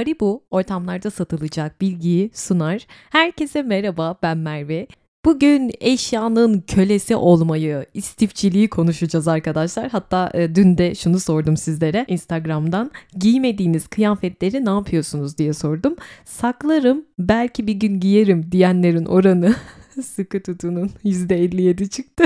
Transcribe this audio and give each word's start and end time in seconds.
Paribu 0.00 0.44
ortamlarda 0.50 1.10
satılacak 1.10 1.80
bilgiyi 1.80 2.30
sunar. 2.34 2.86
Herkese 3.10 3.62
merhaba 3.62 4.18
ben 4.22 4.38
Merve. 4.38 4.86
Bugün 5.24 5.70
eşyanın 5.80 6.60
kölesi 6.60 7.16
olmayı, 7.16 7.86
istifçiliği 7.94 8.68
konuşacağız 8.68 9.28
arkadaşlar. 9.28 9.88
Hatta 9.90 10.30
e, 10.34 10.54
dün 10.54 10.78
de 10.78 10.94
şunu 10.94 11.20
sordum 11.20 11.56
sizlere 11.56 12.04
Instagram'dan. 12.08 12.90
Giymediğiniz 13.18 13.88
kıyafetleri 13.88 14.64
ne 14.64 14.70
yapıyorsunuz 14.70 15.38
diye 15.38 15.52
sordum. 15.52 15.96
Saklarım, 16.24 17.04
belki 17.18 17.66
bir 17.66 17.74
gün 17.74 18.00
giyerim 18.00 18.52
diyenlerin 18.52 19.04
oranı 19.04 19.54
sıkı 20.04 20.42
tutunun 20.42 20.90
%57 21.04 21.88
çıktı. 21.88 22.24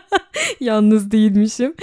Yalnız 0.60 1.10
değilmişim. 1.10 1.74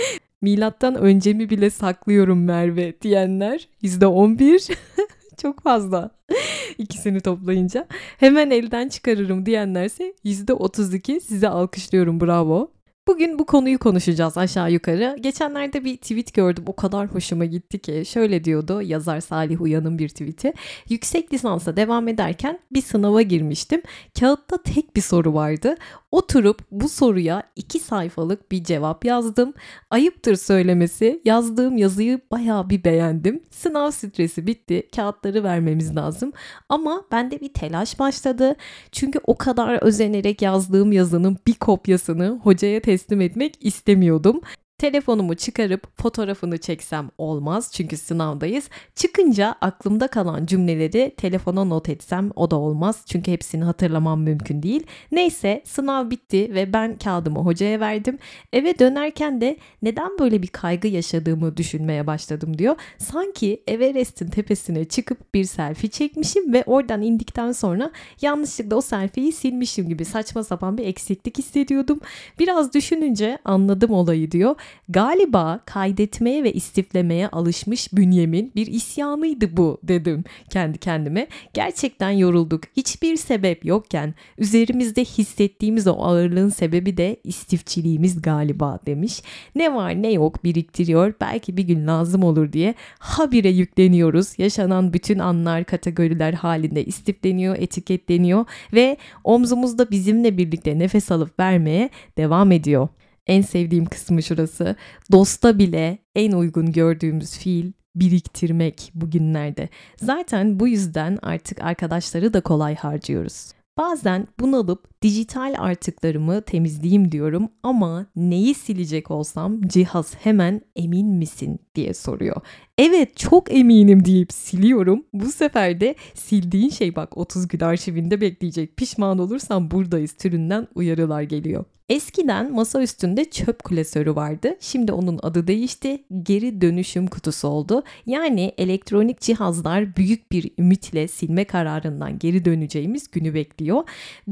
Milattan 0.41 0.96
öncemi 0.96 1.50
bile 1.50 1.70
saklıyorum 1.70 2.43
Merve 2.43 3.02
diyenler 3.02 3.68
%11. 3.84 4.75
Çok 5.42 5.64
fazla. 5.64 6.11
İkisini 6.78 7.21
toplayınca. 7.21 7.88
Hemen 8.18 8.50
elden 8.50 8.89
çıkarırım 8.89 9.46
diyenlerse 9.46 10.14
%32 10.25 11.20
size 11.20 11.50
alkışlıyorum 11.50 12.21
bravo. 12.21 12.71
Bugün 13.10 13.39
bu 13.39 13.46
konuyu 13.46 13.79
konuşacağız 13.79 14.38
aşağı 14.38 14.71
yukarı. 14.71 15.18
Geçenlerde 15.21 15.86
bir 15.86 15.98
tweet 15.98 16.34
gördüm. 16.34 16.64
O 16.68 16.75
kadar 16.75 17.07
hoşuma 17.07 17.46
gitti 17.46 17.79
ki. 17.79 18.04
Şöyle 18.06 18.43
diyordu 18.43 18.82
yazar 18.82 19.20
Salih 19.21 19.62
Uyan'ın 19.62 20.00
bir 20.00 20.10
tweeti. 20.10 20.54
Yüksek 20.89 21.34
lisansa 21.34 21.76
devam 21.76 22.07
ederken 22.07 22.60
bir 22.71 22.82
sınava 22.82 23.21
girmiştim. 23.21 23.82
Kağıtta 24.20 24.64
tek 24.64 24.96
bir 24.96 25.01
soru 25.01 25.34
vardı. 25.34 25.76
Oturup 26.12 26.62
bu 26.72 26.90
soruya 26.90 27.44
iki 27.56 27.80
sayfalık 27.80 28.52
bir 28.52 28.64
cevap 28.64 29.06
yazdım. 29.06 29.54
Ayıptır 29.90 30.36
söylemesi 30.36 31.22
yazdığım 31.26 31.78
yazıyı 31.78 32.22
baya 32.32 32.70
bir 32.70 32.84
beğendim. 32.84 33.44
Sınav 33.52 33.92
stresi 33.92 34.48
bitti. 34.48 34.88
Kağıtları 34.95 35.44
vermemiz 35.44 35.96
lazım. 35.96 36.32
Ama 36.70 37.06
bende 37.12 37.42
bir 37.42 37.54
telaş 37.54 38.00
başladı. 38.00 38.56
Çünkü 38.92 39.20
o 39.28 39.38
kadar 39.38 39.84
özenerek 39.84 40.42
yazdığım 40.42 40.92
yazının 40.92 41.38
bir 41.48 41.54
kopyasını 41.54 42.40
hocaya 42.44 42.82
teslim 42.82 43.22
etmek 43.22 43.66
istemiyordum. 43.66 44.42
Telefonumu 44.80 45.36
çıkarıp 45.36 45.98
fotoğrafını 45.98 46.58
çeksem 46.58 47.10
olmaz 47.18 47.72
çünkü 47.74 47.98
sınavdayız. 47.98 48.70
Çıkınca 48.96 49.56
aklımda 49.62 50.08
kalan 50.08 50.46
cümleleri 50.46 51.14
telefona 51.18 51.64
not 51.64 51.90
etsem 51.90 52.32
o 52.36 52.52
da 52.52 52.56
olmaz 52.56 53.04
çünkü 53.06 53.32
hepsini 53.32 53.64
hatırlamam 53.64 54.22
mümkün 54.22 54.64
değil. 54.64 54.84
Neyse 55.12 55.62
sınav 55.66 56.10
bitti 56.10 56.54
ve 56.54 56.74
ben 56.74 56.98
kağıdımı 56.98 57.40
hocaya 57.40 57.80
verdim. 57.80 58.18
Eve 58.54 58.80
dönerken 58.80 59.42
de 59.42 59.58
neden 59.82 60.20
böyle 60.20 60.42
bir 60.42 60.48
kaygı 60.48 60.88
yaşadığımı 60.88 61.58
düşünmeye 61.58 62.08
başladım 62.08 62.58
diyor. 62.58 62.76
Sanki 62.98 63.64
Everest'in 63.68 64.28
tepesine 64.28 64.86
çıkıp 64.86 65.34
bir 65.34 65.44
selfie 65.44 65.90
çekmişim 65.90 66.54
ve 66.54 66.64
oradan 66.66 67.02
indikten 67.02 67.52
sonra 67.52 67.92
yanlışlıkla 68.22 68.76
o 68.76 68.82
selfie'yi 68.82 69.32
silmişim 69.32 69.90
gibi 69.90 70.06
saçma 70.06 70.44
sapan 70.44 70.78
bir 70.78 70.86
eksiklik 70.86 71.38
hissediyordum. 71.38 72.00
Biraz 72.40 72.74
düşününce 72.74 73.38
anladım 73.46 73.92
olayı 73.92 74.32
diyor. 74.32 74.56
Galiba 74.89 75.59
kaydetmeye 75.66 76.44
ve 76.44 76.53
istiflemeye 76.53 77.28
alışmış 77.28 77.94
bünyemin 77.94 78.52
bir 78.56 78.67
isyanıydı 78.67 79.58
bu 79.58 79.80
dedim 79.84 80.23
kendi 80.50 80.78
kendime. 80.78 81.28
Gerçekten 81.53 82.09
yorulduk. 82.09 82.64
Hiçbir 82.78 83.17
sebep 83.17 83.66
yokken 83.66 84.14
üzerimizde 84.38 85.06
hissettiğimiz 85.06 85.88
o 85.88 85.92
ağırlığın 85.92 86.50
sebebi 86.50 86.98
de 86.98 87.17
istifçiliğimiz 87.23 88.22
galiba 88.22 88.80
demiş. 88.86 89.22
Ne 89.56 89.76
var 89.76 90.02
ne 90.02 90.11
yok 90.11 90.44
biriktiriyor. 90.44 91.14
Belki 91.22 91.58
bir 91.58 91.64
gün 91.64 91.88
lazım 91.88 92.23
olur 92.23 92.54
diye 92.54 92.73
habire 93.00 93.50
yükleniyoruz. 93.50 94.39
Yaşanan 94.39 94.94
bütün 94.94 95.20
anlar 95.20 95.64
kategoriler 95.64 96.33
halinde 96.33 96.86
istifleniyor, 96.86 97.56
etiketleniyor 97.56 98.45
ve 98.73 98.98
omzumuzda 99.23 99.92
bizimle 99.92 100.38
birlikte 100.38 100.80
nefes 100.80 101.11
alıp 101.11 101.39
vermeye 101.39 101.89
devam 102.17 102.52
ediyor. 102.52 102.88
En 103.30 103.42
sevdiğim 103.42 103.86
kısmı 103.86 104.23
şurası. 104.23 104.76
Dosta 105.12 105.60
bile 105.60 105.98
en 106.16 106.32
uygun 106.32 106.72
gördüğümüz 106.72 107.38
fiil 107.38 107.72
biriktirmek 107.95 108.92
bugünlerde. 108.95 109.70
Zaten 109.98 110.60
bu 110.60 110.67
yüzden 110.67 111.20
artık 111.22 111.62
arkadaşları 111.62 112.34
da 112.34 112.42
kolay 112.42 112.76
harcıyoruz. 112.76 113.52
Bazen 113.78 114.28
bunalıp 114.39 115.02
dijital 115.02 115.56
artıklarımı 115.58 116.42
temizleyeyim 116.42 117.12
diyorum 117.12 117.50
ama 117.64 118.06
neyi 118.16 118.54
silecek 118.56 119.12
olsam 119.12 119.62
cihaz 119.62 120.16
hemen 120.16 120.62
emin 120.76 121.08
misin 121.08 121.60
diye 121.80 121.94
soruyor. 121.94 122.42
Evet 122.78 123.17
çok 123.17 123.54
eminim 123.56 124.06
deyip 124.06 124.34
siliyorum. 124.34 125.04
Bu 125.14 125.32
sefer 125.32 125.82
de 125.82 125.95
sildiğin 126.14 126.70
şey 126.70 126.95
bak 126.95 127.17
30 127.17 127.48
gün 127.48 127.60
arşivinde 127.60 128.22
bekleyecek. 128.22 128.78
Pişman 128.78 129.19
olursam 129.19 129.72
buradayız 129.72 130.13
türünden 130.13 130.68
uyarılar 130.75 131.22
geliyor. 131.22 131.66
Eskiden 131.89 132.53
masa 132.53 132.81
üstünde 132.81 133.25
çöp 133.25 133.63
klasörü 133.63 134.16
vardı. 134.16 134.56
Şimdi 134.59 134.91
onun 134.91 135.19
adı 135.23 135.47
değişti. 135.47 136.03
Geri 136.23 136.62
dönüşüm 136.62 137.07
kutusu 137.07 137.47
oldu. 137.47 137.84
Yani 138.06 138.53
elektronik 138.57 139.22
cihazlar 139.22 139.95
büyük 139.95 140.31
bir 140.31 140.51
ümitle 140.59 141.07
silme 141.07 141.45
kararından 141.45 142.19
geri 142.19 142.45
döneceğimiz 142.45 143.12
günü 143.12 143.34
bekliyor. 143.34 143.84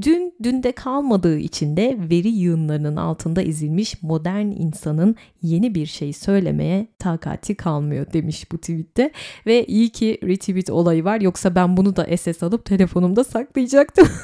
Dün 0.02 0.34
dünde 0.44 0.72
kalmadığı 0.72 1.38
için 1.38 1.78
de 1.78 1.98
veri 2.10 2.30
yığınlarının 2.30 2.96
altında 2.96 3.42
ezilmiş 3.42 4.04
modern 4.04 4.48
insanın 4.48 5.16
yeni 5.42 5.76
bir 5.76 5.86
şey 5.86 6.14
söylemeye 6.14 6.88
takati 7.00 7.37
kalmıyor 7.58 8.14
demiş 8.14 8.52
bu 8.52 8.58
tweette. 8.58 9.12
Ve 9.46 9.66
iyi 9.66 9.90
ki 9.90 10.20
retweet 10.24 10.70
olayı 10.70 11.04
var 11.04 11.22
yoksa 11.22 11.56
ben 11.56 11.78
bunu 11.78 11.96
da 11.96 12.18
SS 12.18 12.44
alıp 12.44 12.66
telefonumda 12.66 13.24
saklayacaktım. 13.24 14.08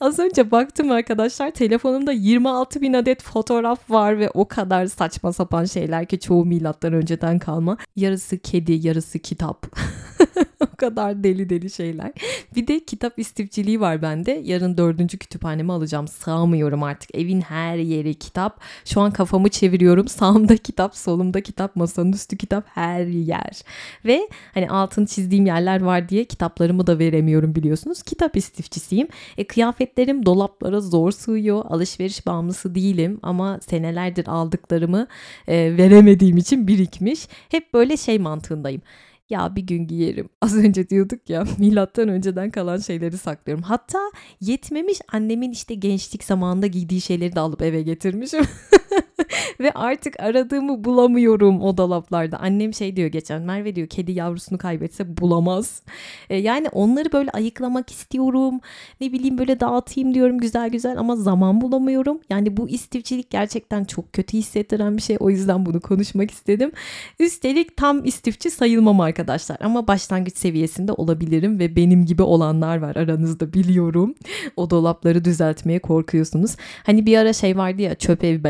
Az 0.00 0.18
önce 0.18 0.50
baktım 0.50 0.90
arkadaşlar 0.90 1.50
telefonumda 1.50 2.12
26 2.12 2.80
bin 2.80 2.92
adet 2.92 3.22
fotoğraf 3.22 3.90
var 3.90 4.18
ve 4.18 4.30
o 4.30 4.48
kadar 4.48 4.86
saçma 4.86 5.32
sapan 5.32 5.64
şeyler 5.64 6.06
ki 6.06 6.20
çoğu 6.20 6.44
milattan 6.44 6.92
önceden 6.92 7.38
kalma. 7.38 7.76
Yarısı 7.96 8.38
kedi, 8.38 8.72
yarısı 8.86 9.18
kitap. 9.18 9.66
o 10.76 10.78
kadar 10.78 11.24
deli 11.24 11.48
deli 11.48 11.70
şeyler. 11.70 12.12
Bir 12.56 12.66
de 12.66 12.84
kitap 12.84 13.18
istifçiliği 13.18 13.80
var 13.80 14.02
bende. 14.02 14.40
Yarın 14.44 14.76
dördüncü 14.76 15.18
kütüphanemi 15.18 15.72
alacağım. 15.72 16.08
Sığamıyorum 16.08 16.82
artık. 16.82 17.14
Evin 17.14 17.40
her 17.40 17.76
yeri 17.76 18.14
kitap. 18.14 18.60
Şu 18.84 19.00
an 19.00 19.10
kafamı 19.10 19.48
çeviriyorum. 19.48 20.08
Sağımda 20.08 20.56
kitap, 20.56 20.96
solumda 20.96 21.40
kitap, 21.40 21.76
masanın 21.76 22.12
üstü 22.12 22.36
kitap 22.36 22.64
her 22.68 23.06
yer. 23.06 23.62
Ve 24.04 24.28
hani 24.54 24.70
altını 24.70 25.06
çizdiğim 25.06 25.46
yerler 25.46 25.82
var 25.82 26.08
diye 26.08 26.24
kitaplarımı 26.24 26.86
da 26.86 26.98
veremiyorum 26.98 27.54
biliyorsunuz. 27.54 28.02
Kitap 28.02 28.36
istifçisiyim. 28.36 29.08
E, 29.38 29.44
kıyafetlerim 29.44 30.26
dolaplara 30.26 30.80
zor 30.80 31.10
sığıyor. 31.10 31.64
Alışveriş 31.68 32.26
bağımlısı 32.26 32.74
değilim 32.74 33.20
ama 33.22 33.60
senelerdir 33.68 34.26
aldıklarımı 34.26 35.06
e, 35.48 35.76
veremediğim 35.76 36.36
için 36.36 36.68
birikmiş. 36.68 37.28
Hep 37.48 37.74
böyle 37.74 37.96
şey 37.96 38.18
mantığındayım 38.18 38.82
ya 39.30 39.56
bir 39.56 39.62
gün 39.62 39.86
giyerim. 39.86 40.28
Az 40.40 40.56
önce 40.56 40.88
diyorduk 40.88 41.30
ya 41.30 41.44
milattan 41.58 42.08
önceden 42.08 42.50
kalan 42.50 42.78
şeyleri 42.78 43.18
saklıyorum. 43.18 43.64
Hatta 43.64 43.98
yetmemiş 44.40 44.98
annemin 45.12 45.52
işte 45.52 45.74
gençlik 45.74 46.24
zamanında 46.24 46.66
giydiği 46.66 47.00
şeyleri 47.00 47.34
de 47.34 47.40
alıp 47.40 47.62
eve 47.62 47.82
getirmişim. 47.82 48.44
Ve 49.60 49.72
artık 49.72 50.20
aradığımı 50.20 50.84
bulamıyorum 50.84 51.62
o 51.62 51.76
dolaplarda. 51.76 52.38
Annem 52.38 52.74
şey 52.74 52.96
diyor 52.96 53.08
geçen 53.08 53.42
Merve 53.42 53.76
diyor 53.76 53.88
kedi 53.88 54.12
yavrusunu 54.12 54.58
kaybetse 54.58 55.16
bulamaz. 55.16 55.82
E, 56.30 56.36
yani 56.36 56.68
onları 56.68 57.12
böyle 57.12 57.30
ayıklamak 57.30 57.90
istiyorum. 57.90 58.60
Ne 59.00 59.12
bileyim 59.12 59.38
böyle 59.38 59.60
dağıtayım 59.60 60.14
diyorum 60.14 60.38
güzel 60.38 60.70
güzel 60.70 60.98
ama 60.98 61.16
zaman 61.16 61.60
bulamıyorum. 61.60 62.20
Yani 62.30 62.56
bu 62.56 62.68
istifçilik 62.68 63.30
gerçekten 63.30 63.84
çok 63.84 64.12
kötü 64.12 64.36
hissettiren 64.38 64.96
bir 64.96 65.02
şey. 65.02 65.16
O 65.20 65.30
yüzden 65.30 65.66
bunu 65.66 65.80
konuşmak 65.80 66.30
istedim. 66.30 66.72
Üstelik 67.20 67.76
tam 67.76 68.04
istifçi 68.04 68.50
sayılmam 68.50 69.00
arkadaşlar. 69.00 69.56
Ama 69.60 69.86
başlangıç 69.86 70.36
seviyesinde 70.36 70.92
olabilirim 70.92 71.58
ve 71.58 71.76
benim 71.76 72.06
gibi 72.06 72.22
olanlar 72.22 72.76
var 72.78 72.96
aranızda 72.96 73.52
biliyorum. 73.52 74.14
O 74.56 74.70
dolapları 74.70 75.24
düzeltmeye 75.24 75.78
korkuyorsunuz. 75.78 76.56
Hani 76.84 77.06
bir 77.06 77.18
ara 77.18 77.32
şey 77.32 77.56
vardı 77.56 77.82
ya 77.82 77.94
çöp 77.94 78.24
ev 78.24 78.44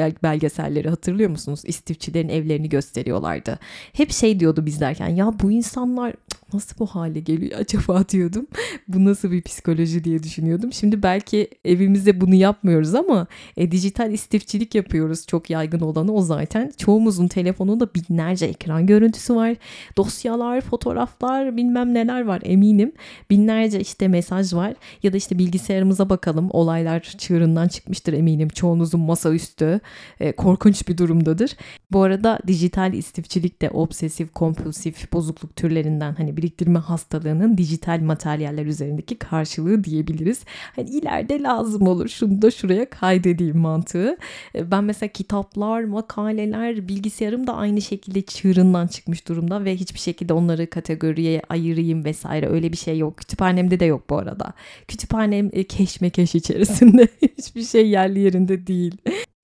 belgeselleri 0.57 0.89
hatırlıyor 0.91 1.31
musunuz? 1.31 1.63
İstifçilerin 1.65 2.29
evlerini 2.29 2.69
gösteriyorlardı. 2.69 3.59
Hep 3.93 4.13
şey 4.13 4.41
diyordu 4.41 4.67
bizlerken 4.67 5.09
ya 5.09 5.33
bu 5.43 5.51
insanlar 5.51 6.15
nasıl 6.53 6.79
bu 6.79 6.87
hale 6.87 7.21
geliyor 7.21 7.61
acaba 7.61 8.09
diyordum. 8.09 8.47
bu 8.89 9.05
nasıl 9.05 9.31
bir 9.31 9.43
psikoloji 9.43 10.05
diye 10.05 10.23
düşünüyordum. 10.23 10.73
Şimdi 10.73 11.03
belki 11.03 11.49
evimizde 11.65 12.21
bunu 12.21 12.35
yapmıyoruz 12.35 12.95
ama 12.95 13.27
e, 13.57 13.71
dijital 13.71 14.13
istifçilik 14.13 14.75
yapıyoruz. 14.75 15.27
Çok 15.27 15.51
yaygın 15.51 15.81
olanı 15.81 16.13
o 16.13 16.23
zaten. 16.23 16.73
Çoğumuzun 16.77 17.29
telefonunda 17.29 17.89
binlerce 17.95 18.47
ekran 18.47 18.87
görüntüsü 18.87 19.35
var. 19.35 19.57
Dosyalar, 19.97 20.61
fotoğraflar 20.61 21.57
bilmem 21.57 21.95
neler 21.95 22.25
var 22.25 22.43
eminim. 22.45 22.93
Binlerce 23.31 23.81
işte 23.81 24.09
mesaj 24.09 24.55
var. 24.55 24.75
Ya 25.03 25.13
da 25.13 25.17
işte 25.17 25.39
bilgisayarımıza 25.39 26.11
bakalım. 26.11 26.49
Olaylar 26.51 27.01
çığırından 27.01 27.69
çıkmıştır 27.69 28.13
eminim. 28.13 28.49
Çoğunuzun 28.49 29.01
masaüstü 29.01 29.81
e, 30.21 30.33
korkunç 30.33 30.89
bir 30.89 30.99
durumdadır. 30.99 31.57
Bu 31.93 32.03
arada 32.03 32.39
dijital 32.47 32.93
istifçilik 32.93 33.63
de 33.63 33.71
obsesif 33.71 34.33
kompulsif 34.35 35.13
bozukluk 35.13 35.57
türlerinden 35.57 36.15
hani 36.15 36.36
e, 36.37 36.47
biriktirme 36.47 36.79
hastalığının 36.79 37.59
dijital 37.59 38.01
materyaller 38.01 38.67
üzerindeki 38.67 39.19
karşılığı 39.19 39.85
diyebiliriz. 39.85 40.45
Hani 40.77 40.91
ileride 40.91 41.43
lazım 41.43 41.87
olur 41.87 42.09
şunu 42.09 42.43
da 42.43 42.51
şuraya 42.51 42.91
kaydedeyim 42.91 43.59
mantığı. 43.59 44.17
E, 44.55 44.71
ben 44.71 44.85
mesela 44.85 45.13
kitaplar, 45.13 45.85
makaleler, 45.85 46.89
bilgisayarım 46.89 47.47
da 47.47 47.55
aynı 47.55 47.83
şekilde 47.83 48.23
çığırından 48.23 48.87
çıkmış 48.87 49.29
durumda 49.29 49.65
ve 49.65 49.77
hiçbir 49.77 50.01
şekilde 50.01 50.33
onları 50.33 50.71
kategoriye 50.71 51.43
ayırayım 51.49 52.05
vesaire 52.05 52.49
öyle 52.49 52.73
bir 52.73 52.77
şey 52.77 52.99
yok. 52.99 53.17
Kütüphanemde 53.17 53.81
de 53.81 53.85
yok 53.85 54.11
bu 54.11 54.19
arada. 54.19 54.53
Kütüphanem 54.89 55.51
e, 55.53 55.65
keşmekeş 55.65 56.35
içerisinde. 56.35 57.09
Hiçbir 57.39 57.63
şey 57.65 57.89
yerli 57.89 58.21
yerinde 58.21 58.67
değil. 58.67 58.97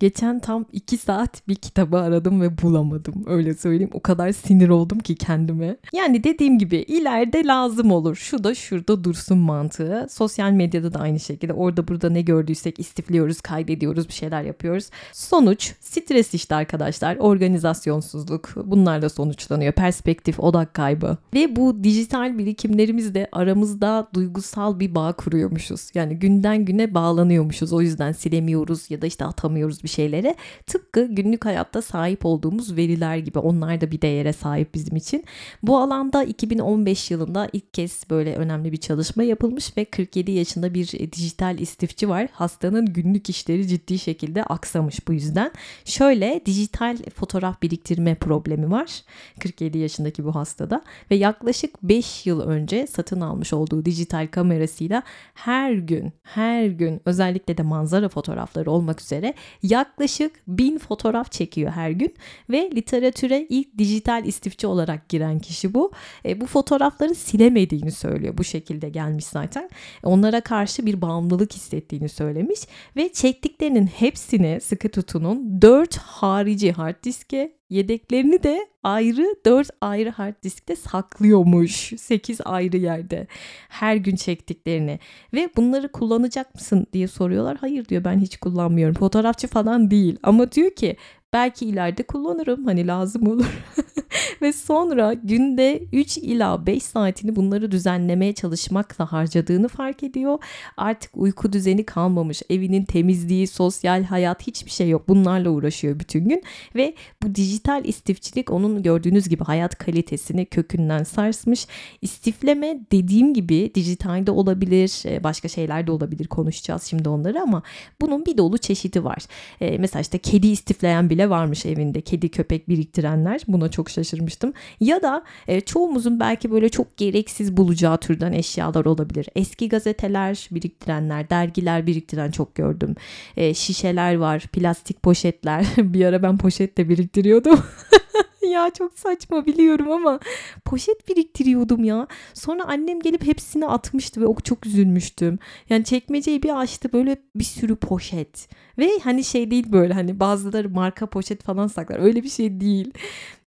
Geçen 0.03 0.39
tam 0.39 0.65
iki 0.73 0.99
saat 0.99 1.49
bir 1.49 1.55
kitabı 1.55 1.99
aradım 1.99 2.41
ve 2.41 2.63
bulamadım. 2.63 3.25
Öyle 3.27 3.55
söyleyeyim. 3.55 3.91
O 3.93 4.01
kadar 4.01 4.33
sinir 4.33 4.69
oldum 4.69 4.99
ki 4.99 5.15
kendime. 5.15 5.77
Yani 5.93 6.25
dediğim 6.25 6.59
gibi 6.59 6.77
ileride 6.77 7.45
lazım 7.45 7.93
olur. 7.93 8.17
Şu 8.17 8.45
da 8.45 8.55
şurada 8.55 9.05
dursun 9.05 9.39
mantığı. 9.39 10.07
Sosyal 10.11 10.51
medyada 10.51 10.95
da 10.95 10.99
aynı 10.99 11.21
şekilde. 11.21 11.53
Orada 11.53 11.89
burada 11.89 12.11
ne 12.11 12.23
gördüysek 12.23 12.79
istifliyoruz, 12.81 13.41
kaydediyoruz, 13.41 14.09
bir 14.09 14.13
şeyler 14.13 14.43
yapıyoruz. 14.43 14.91
Sonuç 15.13 15.75
stres 15.81 16.35
işte 16.35 16.55
arkadaşlar. 16.55 17.17
Organizasyonsuzluk. 17.17 18.49
Bunlarla 18.65 19.09
sonuçlanıyor. 19.09 19.73
Perspektif, 19.73 20.41
odak 20.41 20.75
kaybı. 20.75 21.17
Ve 21.35 21.57
bu 21.57 21.85
dijital 21.85 22.39
birikimlerimizde 22.39 23.29
aramızda 23.33 24.09
duygusal 24.15 24.81
bir 24.81 24.95
bağ 24.95 25.13
kuruyormuşuz. 25.13 25.91
Yani 25.95 26.19
günden 26.19 26.65
güne 26.65 26.95
bağlanıyormuşuz. 26.95 27.73
O 27.73 27.81
yüzden 27.81 28.13
silemiyoruz 28.13 28.91
ya 28.91 29.03
da 29.03 29.07
işte 29.07 29.25
atamıyoruz 29.25 29.85
bir 29.85 29.92
şeylere 29.93 30.35
tıpkı 30.67 31.05
günlük 31.05 31.45
hayatta 31.45 31.83
sahip 31.83 32.27
olduğumuz 32.27 32.77
veriler 32.77 33.17
gibi 33.17 33.39
onlar 33.39 33.81
da 33.81 33.91
bir 33.91 34.03
değere 34.03 34.33
sahip 34.33 34.75
bizim 34.75 34.97
için. 34.97 35.25
Bu 35.63 35.79
alanda 35.79 36.25
2015 36.25 37.11
yılında 37.11 37.49
ilk 37.53 37.75
kez 37.75 38.05
böyle 38.11 38.37
önemli 38.37 38.73
bir 38.73 38.77
çalışma 38.77 39.23
yapılmış 39.23 39.77
ve 39.77 39.85
47 39.85 40.31
yaşında 40.31 40.75
bir 40.75 40.87
dijital 41.13 41.59
istifçi 41.59 42.09
var. 42.09 42.29
Hastanın 42.33 42.87
günlük 42.87 43.31
işleri 43.31 43.69
ciddi 43.69 43.99
şekilde 43.99 44.45
aksamış 44.45 45.09
bu 45.09 45.13
yüzden. 45.13 45.53
Şöyle 45.85 46.41
dijital 46.47 46.97
fotoğraf 47.15 47.63
biriktirme 47.63 48.15
problemi 48.15 48.71
var 48.71 49.03
47 49.41 49.79
yaşındaki 49.79 50.25
bu 50.25 50.35
hastada 50.35 50.83
ve 51.11 51.15
yaklaşık 51.15 51.83
5 51.83 52.27
yıl 52.27 52.41
önce 52.41 52.87
satın 52.87 53.21
almış 53.21 53.53
olduğu 53.53 53.85
dijital 53.85 54.27
kamerasıyla 54.27 55.03
her 55.35 55.73
gün 55.73 56.13
her 56.23 56.67
gün 56.67 57.01
özellikle 57.05 57.57
de 57.59 57.63
manzara 57.63 58.09
fotoğrafları 58.09 58.71
olmak 58.71 59.01
üzere 59.01 59.35
yaklaşık 59.73 60.33
bin 60.49 60.79
fotoğraf 60.79 61.33
çekiyor 61.33 61.71
her 61.71 61.91
gün 61.91 62.15
ve 62.51 62.71
literatüre 62.75 63.47
ilk 63.49 63.79
dijital 63.79 64.25
istifçi 64.25 64.67
olarak 64.67 65.09
giren 65.09 65.39
kişi 65.39 65.75
bu. 65.75 65.93
E, 66.25 66.41
bu 66.41 66.47
fotoğrafları 66.47 67.15
silemediğini 67.15 67.93
söylüyor. 67.93 68.39
Bu 68.39 68.45
şekilde 68.45 68.89
gelmiş 68.89 69.25
zaten. 69.25 69.71
Onlara 70.03 70.41
karşı 70.41 70.87
bir 70.87 71.01
bağımlılık 71.01 71.53
hissettiğini 71.53 72.09
söylemiş 72.09 72.61
ve 72.97 73.13
çektiklerinin 73.13 73.87
hepsini 73.87 74.61
sıkı 74.61 74.89
tutunun 74.89 75.63
4 75.63 75.97
harici 75.97 76.73
hard 76.73 77.05
diske 77.05 77.62
yedeklerini 77.73 78.43
de 78.43 78.69
ayrı 78.83 79.35
4 79.45 79.71
ayrı 79.81 80.11
hard 80.11 80.35
diskte 80.43 80.77
saklıyormuş. 80.77 81.93
8 81.99 82.41
ayrı 82.45 82.77
yerde. 82.77 83.27
Her 83.69 83.97
gün 83.97 84.17
çektiklerini. 84.17 84.99
Ve 85.35 85.49
bunları 85.57 85.93
kullanacak 85.93 86.55
mısın 86.55 86.87
diye 86.93 87.09
soruyorlar. 87.09 87.57
Hayır 87.61 87.85
diyor 87.89 88.05
ben 88.05 88.19
hiç 88.19 88.37
kullanmıyorum. 88.37 88.95
Fotoğrafçı 88.95 89.49
falan 89.49 89.91
değil. 89.91 90.17
Ama 90.23 90.53
diyor 90.53 90.71
ki 90.71 90.97
belki 91.33 91.67
ileride 91.67 92.03
kullanırım. 92.03 92.65
Hani 92.65 92.87
lazım 92.87 93.27
olur. 93.27 93.65
Ve 94.43 94.53
sonra 94.53 95.15
günde 95.15 95.83
3 95.93 96.19
ila 96.19 96.67
5 96.67 96.83
saatini 96.83 97.37
bunları 97.37 97.71
düzenlemeye 97.71 98.33
çalışmakla 98.33 99.13
harcadığını 99.13 99.69
fark 99.69 100.03
ediyor. 100.03 100.39
Artık 100.77 101.11
uyku 101.15 101.53
düzeni 101.53 101.87
kalmamış. 101.87 102.43
Evinin 102.51 102.85
temizliği, 102.85 103.47
sosyal 103.47 104.05
hayat 104.05 104.47
hiçbir 104.47 104.71
şey 104.71 104.89
yok. 104.89 105.09
Bunlarla 105.09 105.51
uğraşıyor 105.51 105.99
bütün 105.99 106.29
gün. 106.29 106.43
Ve 106.75 106.95
bu 107.23 107.35
dijital 107.35 107.85
istifçilik 107.85 108.51
onun 108.51 108.83
gördüğünüz 108.83 109.29
gibi 109.29 109.45
hayat 109.45 109.79
kalitesini 109.79 110.47
kökünden 110.47 111.03
sarsmış. 111.03 111.67
İstifleme 112.03 112.81
dediğim 112.93 113.35
gibi 113.35 113.71
dijitalde 113.75 114.31
olabilir, 114.31 115.03
e, 115.07 115.25
başka 115.25 115.49
şeyler 115.49 115.87
de 115.87 115.93
olabilir. 115.93 116.27
Konuşacağız 116.27 116.83
şimdi 116.83 117.09
onları 117.09 117.41
ama 117.41 117.63
bunun 118.01 118.27
bir 118.27 118.37
dolu 118.39 118.59
çeşidi 118.59 119.05
var. 119.05 119.19
Ee, 119.61 119.79
mesela 119.79 120.01
işte 120.01 120.19
kedi 120.19 120.47
istifleyen 120.47 121.11
bile 121.11 121.22
varmış 121.31 121.67
evinde. 121.67 122.01
Kedi 122.01 122.29
köpek 122.29 122.69
biriktirenler. 122.69 123.41
Buna 123.49 123.71
çok 123.71 123.91
şaşırmıştım. 123.91 124.53
Ya 124.81 125.03
da 125.03 125.25
e, 125.49 125.61
çoğumuzun 125.61 126.21
belki 126.21 126.51
böyle 126.51 126.69
çok 126.69 126.97
gereksiz 126.97 127.57
bulacağı 127.57 127.99
türden 127.99 128.33
eşyalar 128.33 128.85
olabilir. 128.85 129.27
Eski 129.37 129.69
gazeteler 129.69 130.49
biriktirenler, 130.51 131.31
dergiler 131.31 131.87
biriktiren 131.87 132.31
çok 132.31 132.55
gördüm. 132.55 132.95
E, 133.37 133.55
şişeler 133.55 134.15
var, 134.15 134.47
plastik 134.53 135.03
poşetler. 135.03 135.67
bir 135.79 136.05
ara 136.05 136.23
ben 136.23 136.39
poşet 136.39 136.79
de 136.79 136.89
biriktiriyordum. 136.89 137.61
ya 138.47 138.71
çok 138.71 138.99
saçma 138.99 139.47
biliyorum 139.47 139.91
ama 139.93 140.21
poşet 140.65 141.09
biriktiriyordum 141.09 141.85
ya. 141.85 142.07
Sonra 142.35 142.65
annem 142.65 143.01
gelip 143.01 143.27
hepsini 143.27 143.67
atmıştı 143.67 144.21
ve 144.21 144.27
o 144.27 144.37
çok 144.41 144.67
üzülmüştüm. 144.67 145.39
Yani 145.69 145.85
çekmeceyi 145.85 146.43
bir 146.43 146.61
açtı 146.61 146.93
böyle 146.93 147.17
bir 147.35 147.45
sürü 147.45 147.77
poşet. 147.77 148.49
Ve 148.79 148.91
hani 149.05 149.25
şey 149.25 149.51
değil 149.51 149.73
böyle 149.73 149.95
hani 149.95 150.21
bazıları 150.21 150.71
marka 150.71 151.07
poşet 151.07 151.43
falan 151.43 151.67
saklar. 151.67 151.99
Öyle 151.99 152.23
bir 152.23 152.29
şey 152.29 152.61
değil 152.61 152.93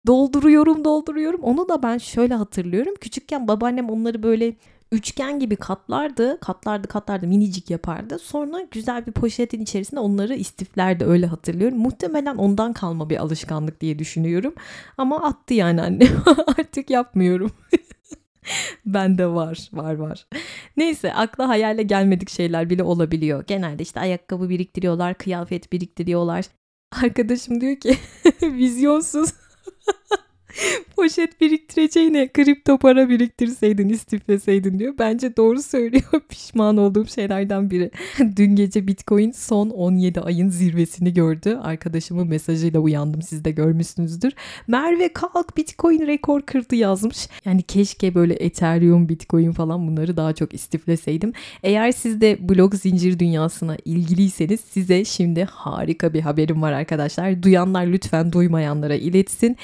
dolduruyorum 0.07 0.83
dolduruyorum. 0.85 1.41
Onu 1.41 1.69
da 1.69 1.83
ben 1.83 1.97
şöyle 1.97 2.33
hatırlıyorum. 2.33 2.93
Küçükken 3.01 3.47
babaannem 3.47 3.89
onları 3.89 4.23
böyle 4.23 4.55
üçgen 4.93 5.39
gibi 5.39 5.55
katlardı. 5.55 6.39
Katlardı 6.39 6.87
katlardı 6.87 7.27
minicik 7.27 7.69
yapardı. 7.69 8.19
Sonra 8.19 8.61
güzel 8.71 9.05
bir 9.05 9.11
poşetin 9.11 9.61
içerisinde 9.61 9.99
onları 9.99 10.35
istiflerdi 10.35 11.05
öyle 11.05 11.25
hatırlıyorum. 11.25 11.77
Muhtemelen 11.77 12.35
ondan 12.35 12.73
kalma 12.73 13.09
bir 13.09 13.17
alışkanlık 13.17 13.81
diye 13.81 13.99
düşünüyorum. 13.99 14.53
Ama 14.97 15.23
attı 15.23 15.53
yani 15.53 15.81
annem. 15.81 16.23
Artık 16.47 16.89
yapmıyorum. 16.89 17.51
Bende 18.85 19.27
var, 19.27 19.69
var 19.73 19.95
var. 19.95 20.27
Neyse 20.77 21.13
akla 21.13 21.47
hayale 21.47 21.83
gelmedik 21.83 22.29
şeyler 22.29 22.69
bile 22.69 22.83
olabiliyor. 22.83 23.43
Genelde 23.47 23.83
işte 23.83 23.99
ayakkabı 23.99 24.49
biriktiriyorlar, 24.49 25.13
kıyafet 25.13 25.71
biriktiriyorlar. 25.71 26.45
Arkadaşım 27.03 27.61
diyor 27.61 27.75
ki 27.75 27.97
vizyonsuz 28.41 29.33
Poşet 30.95 31.41
biriktireceğine 31.41 32.27
kripto 32.27 32.77
para 32.77 33.09
biriktirseydin, 33.09 33.89
istifleseydin 33.89 34.79
diyor. 34.79 34.93
Bence 34.99 35.37
doğru 35.37 35.61
söylüyor. 35.61 36.03
Pişman 36.29 36.77
olduğum 36.77 37.05
şeylerden 37.05 37.69
biri. 37.69 37.91
Dün 38.35 38.55
gece 38.55 38.87
Bitcoin 38.87 39.31
son 39.31 39.69
17 39.69 40.21
ayın 40.21 40.49
zirvesini 40.49 41.13
gördü. 41.13 41.59
Arkadaşımın 41.63 42.27
mesajıyla 42.27 42.79
uyandım. 42.79 43.21
Siz 43.21 43.45
de 43.45 43.51
görmüşsünüzdür. 43.51 44.33
Merve 44.67 45.13
kalk 45.13 45.57
Bitcoin 45.57 46.07
rekor 46.07 46.41
kırdı 46.41 46.75
yazmış. 46.75 47.27
Yani 47.45 47.61
keşke 47.61 48.15
böyle 48.15 48.33
Ethereum, 48.33 49.09
Bitcoin 49.09 49.51
falan 49.51 49.87
bunları 49.87 50.17
daha 50.17 50.33
çok 50.33 50.53
istifleseydim. 50.53 51.33
Eğer 51.63 51.91
siz 51.91 52.21
de 52.21 52.49
blog 52.49 52.75
zincir 52.75 53.19
dünyasına 53.19 53.77
ilgiliyseniz 53.85 54.59
size 54.59 55.05
şimdi 55.05 55.43
harika 55.43 56.13
bir 56.13 56.21
haberim 56.21 56.61
var 56.61 56.71
arkadaşlar. 56.71 57.43
Duyanlar 57.43 57.87
lütfen 57.87 58.31
duymayanlara 58.31 58.95
iletsin. 58.95 59.57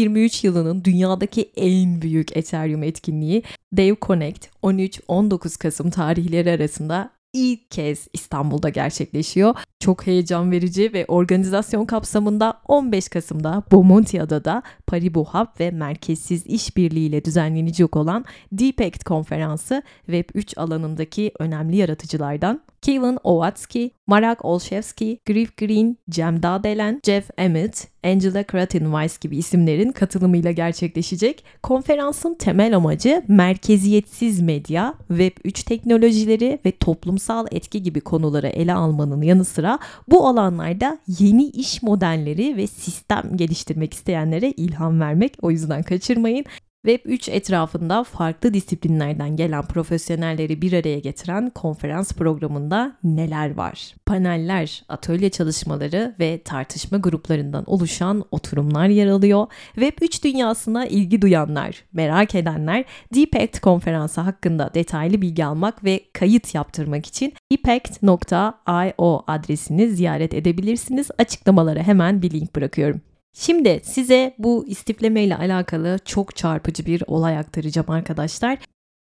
2023 0.00 0.44
yılının 0.44 0.84
dünyadaki 0.84 1.50
en 1.56 2.02
büyük 2.02 2.36
Ethereum 2.36 2.82
etkinliği 2.82 3.42
Dev 3.72 3.94
Connect 4.02 4.46
13-19 4.62 5.58
Kasım 5.58 5.90
tarihleri 5.90 6.50
arasında 6.50 7.10
ilk 7.32 7.70
kez 7.70 8.08
İstanbul'da 8.12 8.68
gerçekleşiyor. 8.68 9.54
Çok 9.80 10.06
heyecan 10.06 10.50
verici 10.50 10.92
ve 10.92 11.04
organizasyon 11.08 11.84
kapsamında 11.84 12.60
15 12.68 13.08
Kasım'da 13.08 13.62
Bomonti 13.72 14.22
Adada 14.22 14.62
Paribu 14.86 15.24
Hub 15.24 15.60
ve 15.60 15.70
merkezsiz 15.70 16.46
işbirliğiyle 16.46 17.24
düzenlenecek 17.24 17.96
olan 17.96 18.24
Deepact 18.52 19.04
konferansı 19.04 19.82
Web3 20.08 20.60
alanındaki 20.60 21.32
önemli 21.38 21.76
yaratıcılardan 21.76 22.60
Kevin 22.82 23.18
Owatsky, 23.24 23.90
Marek 24.06 24.44
Olszewski, 24.44 25.20
Griff 25.26 25.56
Green, 25.56 25.96
Cem 26.10 26.42
Dağdelen, 26.42 27.00
Jeff 27.04 27.30
Emmett, 27.38 27.88
Angela 28.04 28.42
Kratenweiss 28.42 29.18
gibi 29.18 29.36
isimlerin 29.36 29.92
katılımıyla 29.92 30.50
gerçekleşecek. 30.50 31.44
Konferansın 31.62 32.34
temel 32.34 32.76
amacı 32.76 33.22
merkeziyetsiz 33.28 34.40
medya, 34.40 34.94
Web3 35.10 35.64
teknolojileri 35.64 36.58
ve 36.64 36.72
toplumsal 36.72 37.46
etki 37.50 37.82
gibi 37.82 38.00
konuları 38.00 38.48
ele 38.48 38.74
almanın 38.74 39.22
yanı 39.22 39.44
sıra 39.44 39.78
bu 40.08 40.26
alanlarda 40.26 40.98
yeni 41.06 41.46
iş 41.46 41.82
modelleri 41.82 42.56
ve 42.56 42.66
sistem 42.66 43.36
geliştirmek 43.36 43.94
isteyenlere 43.94 44.50
ilham 44.50 45.00
vermek. 45.00 45.36
O 45.42 45.50
yüzden 45.50 45.82
kaçırmayın. 45.82 46.44
Web 46.86 47.00
3 47.04 47.28
etrafında 47.28 48.04
farklı 48.04 48.54
disiplinlerden 48.54 49.36
gelen 49.36 49.62
profesyonelleri 49.62 50.62
bir 50.62 50.72
araya 50.72 50.98
getiren 50.98 51.50
konferans 51.50 52.12
programında 52.12 52.96
neler 53.04 53.54
var? 53.54 53.94
Paneller, 54.06 54.84
atölye 54.88 55.30
çalışmaları 55.30 56.14
ve 56.20 56.42
tartışma 56.42 56.98
gruplarından 56.98 57.64
oluşan 57.66 58.24
oturumlar 58.30 58.88
yer 58.88 59.06
alıyor. 59.06 59.46
Web 59.74 59.92
3 60.02 60.24
dünyasına 60.24 60.86
ilgi 60.86 61.22
duyanlar, 61.22 61.84
merak 61.92 62.34
edenler 62.34 62.84
Deepact 63.14 63.60
konferansı 63.60 64.20
hakkında 64.20 64.70
detaylı 64.74 65.22
bilgi 65.22 65.44
almak 65.44 65.84
ve 65.84 66.00
kayıt 66.12 66.54
yaptırmak 66.54 67.06
için 67.06 67.32
deepact.io 67.52 69.24
adresini 69.26 69.88
ziyaret 69.88 70.34
edebilirsiniz. 70.34 71.10
Açıklamalara 71.18 71.82
hemen 71.82 72.22
bir 72.22 72.30
link 72.30 72.56
bırakıyorum. 72.56 73.00
Şimdi 73.32 73.80
size 73.84 74.34
bu 74.38 74.66
istifleme 74.66 75.22
ile 75.22 75.36
alakalı 75.36 75.98
çok 76.04 76.36
çarpıcı 76.36 76.86
bir 76.86 77.02
olay 77.06 77.38
aktaracağım 77.38 77.90
arkadaşlar. 77.90 78.58